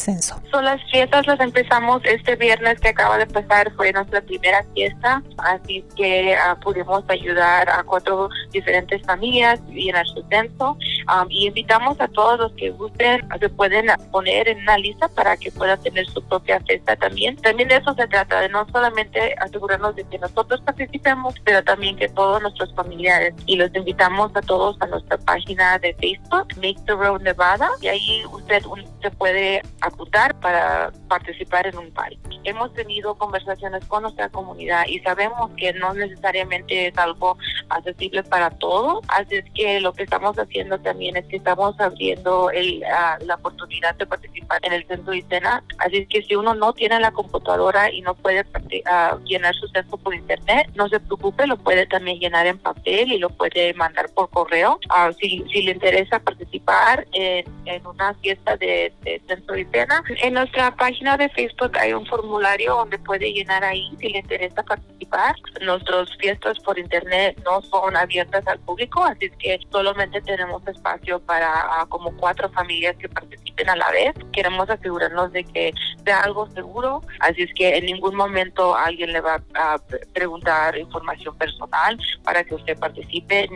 Son 0.50 0.64
las 0.64 0.80
fiestas 0.90 1.26
las 1.26 1.40
empezamos 1.40 2.02
este 2.04 2.36
viernes 2.36 2.80
que 2.80 2.88
acaba 2.88 3.18
de 3.18 3.26
pasar, 3.26 3.72
fue 3.76 3.92
nuestra 3.92 4.20
primera 4.20 4.64
fiesta, 4.74 5.22
así 5.38 5.84
que 5.96 6.36
uh, 6.36 6.58
pudimos 6.60 7.04
ayudar 7.08 7.68
a 7.70 7.82
cuatro 7.84 8.28
diferentes 8.50 9.02
familias 9.02 9.60
llenar 9.68 10.06
su 10.06 10.22
censo 10.28 10.76
um, 11.08 11.26
y 11.30 11.46
invitamos 11.46 12.00
a 12.00 12.08
todos 12.08 12.38
los 12.38 12.52
que 12.52 12.70
gusten, 12.70 13.26
se 13.38 13.48
pueden 13.48 13.86
poner 14.10 14.48
en 14.48 14.58
una 14.58 14.78
lista 14.78 15.08
para 15.08 15.36
que 15.36 15.50
puedan 15.50 15.80
tener 15.82 16.06
su 16.06 16.22
propia 16.22 16.60
fiesta 16.60 16.96
también. 16.96 17.36
También 17.36 17.68
de 17.68 17.76
eso 17.76 17.94
se 17.94 18.06
trata, 18.06 18.40
de 18.40 18.48
no 18.48 18.66
solamente 18.70 19.34
asegurarnos 19.40 19.96
de 19.96 20.04
que 20.04 20.18
nosotros 20.18 20.60
participemos, 20.62 21.34
pero 21.44 21.62
también 21.64 21.96
que 21.96 22.08
todos 22.08 22.42
nuestros 22.42 22.74
familiares. 22.74 23.34
Y 23.46 23.56
los 23.56 23.74
invitamos 23.74 24.30
a 24.34 24.40
todos 24.42 24.76
a 24.80 24.86
nuestra 24.86 25.18
página 25.18 25.78
de 25.78 25.94
Facebook, 25.94 26.48
Make 26.56 26.80
the 26.86 26.92
Road 26.92 27.22
Nevada, 27.22 27.68
y 27.80 27.88
ahí 27.88 28.22
usted 28.30 28.62
se 29.00 29.10
puede 29.10 29.62
apuntar 29.80 30.38
para 30.40 30.92
participar 31.08 31.66
en 31.66 31.76
un 31.78 31.90
party. 31.92 32.18
Hemos 32.44 32.72
tenido 32.74 33.14
conversaciones 33.16 33.84
con 33.86 34.02
nuestra 34.02 34.28
comunidad 34.28 34.84
y 34.86 34.98
sabemos 35.00 35.50
que 35.56 35.72
no 35.74 35.94
necesariamente 35.94 36.88
es 36.88 36.98
algo 36.98 37.36
accesible 37.68 38.22
para 38.22 38.50
todos, 38.50 39.04
así 39.08 39.36
es 39.36 39.44
que 39.54 39.80
lo 39.80 39.92
que 39.92 40.04
estamos 40.04 40.38
haciendo 40.38 40.78
también 40.92 41.16
es 41.16 41.24
que 41.26 41.36
estamos 41.36 41.74
abriendo 41.80 42.50
el, 42.50 42.82
uh, 42.82 43.24
la 43.24 43.36
oportunidad 43.36 43.94
de 43.94 44.04
participar 44.04 44.60
en 44.62 44.74
el 44.74 44.86
censo 44.86 45.14
y 45.14 45.22
cena, 45.22 45.64
así 45.78 45.96
es 45.98 46.08
que 46.08 46.22
si 46.22 46.36
uno 46.36 46.54
no 46.54 46.74
tiene 46.74 47.00
la 47.00 47.10
computadora 47.12 47.90
y 47.90 48.02
no 48.02 48.14
puede 48.14 48.42
uh, 48.42 49.18
llenar 49.24 49.54
su 49.54 49.66
censo 49.68 49.96
por 49.96 50.14
internet, 50.14 50.68
no 50.74 50.86
se 50.90 51.00
preocupe, 51.00 51.46
lo 51.46 51.56
puede 51.56 51.86
también 51.86 52.18
llenar 52.18 52.46
en 52.46 52.58
papel 52.58 53.10
y 53.10 53.18
lo 53.18 53.30
puede 53.30 53.72
mandar 53.72 54.10
por 54.14 54.28
correo. 54.28 54.78
Uh, 54.90 55.12
si, 55.14 55.42
si 55.50 55.62
le 55.62 55.72
interesa 55.72 56.18
participar 56.18 57.06
en, 57.12 57.46
en 57.64 57.86
una 57.86 58.12
fiesta 58.14 58.56
de, 58.58 58.92
de 59.02 59.22
censo 59.26 59.56
y 59.56 59.64
cena, 59.72 60.02
en 60.22 60.34
nuestra 60.34 60.76
página 60.76 61.16
de 61.16 61.30
Facebook 61.30 61.72
hay 61.78 61.94
un 61.94 62.04
formulario 62.04 62.74
donde 62.74 62.98
puede 62.98 63.32
llenar 63.32 63.64
ahí 63.64 63.90
si 63.98 64.10
le 64.10 64.18
interesa 64.18 64.62
participar. 64.62 65.34
Nuestras 65.62 66.14
fiestas 66.18 66.58
por 66.60 66.78
internet 66.78 67.40
no 67.44 67.62
son 67.62 67.96
abiertas 67.96 68.46
al 68.46 68.58
público, 68.60 69.02
así 69.04 69.26
es 69.26 69.36
que 69.38 69.58
solamente 69.70 70.20
tenemos 70.22 70.62
espacio 70.82 71.20
para 71.20 71.82
uh, 71.82 71.88
como 71.88 72.14
cuatro 72.16 72.50
familias 72.50 72.96
que 72.96 73.08
participen 73.08 73.68
a 73.70 73.76
la 73.76 73.90
vez. 73.90 74.14
Queremos 74.32 74.68
asegurarnos 74.68 75.32
de 75.32 75.44
que 75.44 75.72
sea 76.04 76.22
algo 76.22 76.48
seguro, 76.50 77.02
así 77.20 77.42
es 77.42 77.54
que 77.54 77.76
en 77.76 77.86
ningún 77.86 78.16
momento 78.16 78.74
alguien 78.74 79.12
le 79.12 79.20
va 79.20 79.40
a 79.54 79.80
preguntar 80.12 80.76
información 80.76 81.36
personal 81.36 81.98
para 82.24 82.42
que 82.42 82.56
usted 82.56 82.76
participe. 82.78 83.48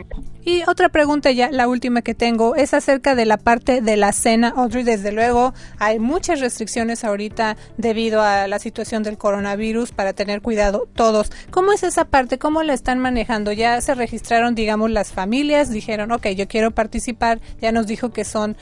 Y 0.47 0.63
otra 0.65 0.87
pregunta 0.87 1.29
ya, 1.31 1.51
la 1.51 1.67
última 1.67 2.01
que 2.01 2.15
tengo, 2.15 2.55
es 2.55 2.73
acerca 2.73 3.15
de 3.15 3.25
la 3.25 3.35
parte 3.35 3.81
de 3.81 3.97
la 3.97 4.13
cena. 4.13 4.53
Audrey, 4.55 4.85
desde 4.85 5.11
luego, 5.11 5.53
hay 5.77 5.99
muchas 5.99 6.39
restricciones 6.39 7.03
ahorita 7.03 7.57
debido 7.75 8.21
a 8.21 8.47
la 8.47 8.57
situación 8.57 9.03
del 9.03 9.17
coronavirus 9.17 9.91
para 9.91 10.13
tener 10.13 10.41
cuidado 10.41 10.87
todos. 10.95 11.33
¿Cómo 11.51 11.73
es 11.73 11.83
esa 11.83 12.05
parte? 12.05 12.39
¿Cómo 12.39 12.63
la 12.63 12.71
están 12.71 12.99
manejando? 12.99 13.51
Ya 13.51 13.81
se 13.81 13.93
registraron, 13.93 14.55
digamos, 14.55 14.89
las 14.89 15.11
familias, 15.11 15.69
dijeron, 15.69 16.13
ok, 16.13 16.27
yo 16.27 16.47
quiero 16.47 16.71
participar, 16.71 17.41
ya 17.59 17.73
nos 17.73 17.85
dijo 17.85 18.13
que 18.13 18.23
son 18.23 18.55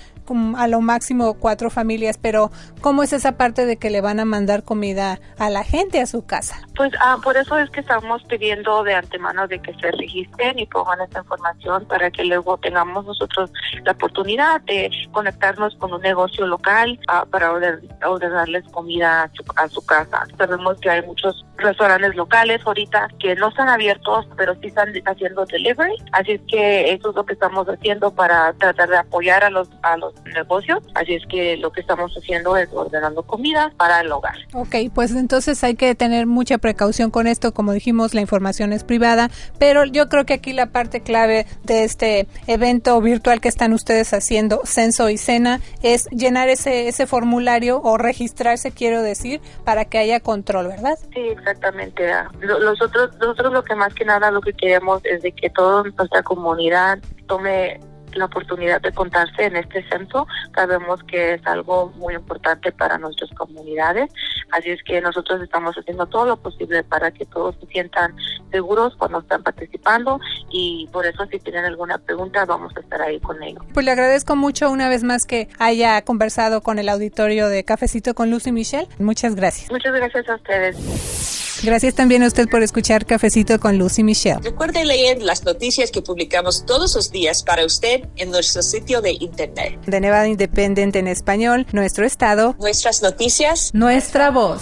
a 0.57 0.67
lo 0.67 0.81
máximo 0.81 1.35
cuatro 1.35 1.69
familias, 1.69 2.17
pero 2.17 2.49
¿cómo 2.81 3.03
es 3.03 3.13
esa 3.13 3.33
parte 3.33 3.67
de 3.67 3.77
que 3.77 3.91
le 3.91 4.01
van 4.01 4.19
a 4.19 4.25
mandar 4.25 4.63
comida 4.63 5.19
a 5.37 5.51
la 5.51 5.63
gente 5.63 6.01
a 6.01 6.07
su 6.07 6.25
casa? 6.25 6.61
Pues 6.75 6.91
ah, 6.99 7.17
por 7.23 7.37
eso 7.37 7.57
es 7.59 7.69
que 7.69 7.81
estamos 7.81 8.23
pidiendo 8.23 8.83
de 8.83 8.95
antemano 8.95 9.47
de 9.47 9.59
que 9.59 9.73
se 9.75 9.91
registren 9.91 10.57
y 10.57 10.65
pongan 10.65 10.99
esta 11.01 11.19
información 11.19 11.74
para 11.83 12.09
que 12.11 12.23
luego 12.23 12.57
tengamos 12.57 13.05
nosotros 13.05 13.51
la 13.83 13.91
oportunidad 13.91 14.61
de 14.61 14.89
conectarnos 15.11 15.75
con 15.75 15.93
un 15.93 16.01
negocio 16.01 16.47
local 16.47 16.99
ah, 17.07 17.25
para 17.29 17.51
ordenarles 17.51 18.63
comida 18.71 19.23
a 19.23 19.31
su, 19.33 19.43
a 19.55 19.67
su 19.67 19.85
casa. 19.85 20.23
Sabemos 20.37 20.79
que 20.79 20.89
hay 20.89 21.01
muchos 21.03 21.45
restaurantes 21.57 22.15
locales 22.15 22.61
ahorita 22.65 23.07
que 23.19 23.35
no 23.35 23.49
están 23.49 23.69
abiertos, 23.69 24.27
pero 24.37 24.55
sí 24.55 24.67
están 24.67 24.89
haciendo 25.05 25.45
delivery. 25.45 25.95
Así 26.11 26.33
es 26.33 26.41
que 26.47 26.93
eso 26.93 27.09
es 27.09 27.15
lo 27.15 27.25
que 27.25 27.33
estamos 27.33 27.67
haciendo 27.67 28.11
para 28.11 28.53
tratar 28.53 28.89
de 28.89 28.97
apoyar 28.97 29.43
a 29.43 29.49
los 29.49 29.69
a 29.83 29.97
los 29.97 30.13
negocios. 30.33 30.79
Así 30.95 31.15
es 31.15 31.23
que 31.27 31.57
lo 31.57 31.71
que 31.71 31.81
estamos 31.81 32.13
haciendo 32.17 32.57
es 32.57 32.69
ordenando 32.71 33.23
comida 33.23 33.71
para 33.77 34.01
el 34.01 34.11
hogar. 34.11 34.35
Ok, 34.53 34.75
pues 34.93 35.11
entonces 35.11 35.63
hay 35.63 35.75
que 35.75 35.95
tener 35.95 36.25
mucha 36.25 36.57
precaución 36.57 37.11
con 37.11 37.27
esto. 37.27 37.53
Como 37.53 37.73
dijimos, 37.73 38.13
la 38.13 38.21
información 38.21 38.73
es 38.73 38.83
privada, 38.83 39.29
pero 39.59 39.85
yo 39.85 40.09
creo 40.09 40.25
que 40.25 40.33
aquí 40.33 40.53
la 40.53 40.67
parte 40.67 41.01
clave 41.01 41.45
de 41.65 41.83
este 41.83 42.27
evento 42.47 42.99
virtual 43.01 43.41
que 43.41 43.47
están 43.47 43.73
ustedes 43.73 44.13
haciendo, 44.13 44.61
Censo 44.65 45.09
y 45.09 45.17
Cena, 45.17 45.59
es 45.81 46.07
llenar 46.09 46.49
ese, 46.49 46.87
ese 46.87 47.07
formulario 47.07 47.81
o 47.81 47.97
registrarse, 47.97 48.71
quiero 48.71 49.01
decir, 49.01 49.41
para 49.63 49.85
que 49.85 49.97
haya 49.97 50.19
control, 50.19 50.67
¿verdad? 50.67 50.97
Sí, 51.13 51.19
exactamente. 51.19 52.11
Nosotros, 52.41 53.11
nosotros 53.19 53.53
lo 53.53 53.63
que 53.63 53.75
más 53.75 53.93
que 53.93 54.05
nada 54.05 54.31
lo 54.31 54.41
que 54.41 54.53
queremos 54.53 55.01
es 55.05 55.21
de 55.21 55.31
que 55.31 55.49
toda 55.49 55.83
nuestra 55.83 56.23
comunidad 56.23 56.99
tome 57.27 57.79
la 58.15 58.25
oportunidad 58.25 58.81
de 58.81 58.91
contarse 58.91 59.45
en 59.45 59.55
este 59.57 59.87
censo. 59.89 60.27
Sabemos 60.53 61.03
que 61.03 61.35
es 61.35 61.45
algo 61.45 61.91
muy 61.95 62.13
importante 62.15 62.71
para 62.71 62.97
nuestras 62.97 63.29
comunidades, 63.31 64.11
así 64.51 64.71
es 64.71 64.83
que 64.83 65.01
nosotros 65.01 65.41
estamos 65.41 65.75
haciendo 65.75 66.05
todo 66.07 66.25
lo 66.25 66.37
posible 66.37 66.83
para 66.83 67.11
que 67.11 67.25
todos 67.25 67.55
se 67.59 67.67
sientan 67.67 68.15
seguros 68.51 68.95
cuando 68.97 69.19
están 69.19 69.43
participando 69.43 70.19
y 70.51 70.87
por 70.91 71.05
eso 71.05 71.25
si 71.27 71.39
tienen 71.39 71.65
alguna 71.65 71.97
pregunta 71.97 72.45
vamos 72.45 72.73
a 72.75 72.79
estar 72.79 73.01
ahí 73.01 73.19
con 73.19 73.41
ellos. 73.43 73.63
Pues 73.73 73.85
le 73.85 73.91
agradezco 73.91 74.35
mucho 74.35 74.69
una 74.71 74.89
vez 74.89 75.03
más 75.03 75.25
que 75.25 75.49
haya 75.59 76.01
conversado 76.03 76.61
con 76.61 76.79
el 76.79 76.89
auditorio 76.89 77.49
de 77.49 77.63
Cafecito 77.63 78.13
con 78.13 78.31
Lucy 78.31 78.51
Michelle. 78.51 78.87
Muchas 78.99 79.35
gracias. 79.35 79.71
Muchas 79.71 79.93
gracias 79.93 80.29
a 80.29 80.35
ustedes. 80.35 81.44
Gracias 81.63 81.95
también 81.95 82.23
a 82.23 82.27
usted 82.27 82.47
por 82.49 82.63
escuchar 82.63 83.05
Cafecito 83.05 83.59
con 83.59 83.77
Lucy 83.77 84.03
Michelle. 84.03 84.39
Recuerde 84.41 84.85
leer 84.85 85.21
las 85.21 85.43
noticias 85.43 85.91
que 85.91 86.01
publicamos 86.01 86.65
todos 86.65 86.95
los 86.95 87.11
días 87.11 87.43
para 87.43 87.65
usted 87.65 88.07
en 88.17 88.31
nuestro 88.31 88.61
sitio 88.61 89.01
de 89.01 89.11
internet. 89.11 89.79
De 89.85 89.99
Nevada 89.99 90.27
Independent 90.27 90.95
en 90.95 91.07
español, 91.07 91.65
nuestro 91.71 92.05
estado, 92.05 92.55
nuestras 92.59 93.01
noticias, 93.01 93.71
nuestra 93.73 94.31
voz. 94.31 94.61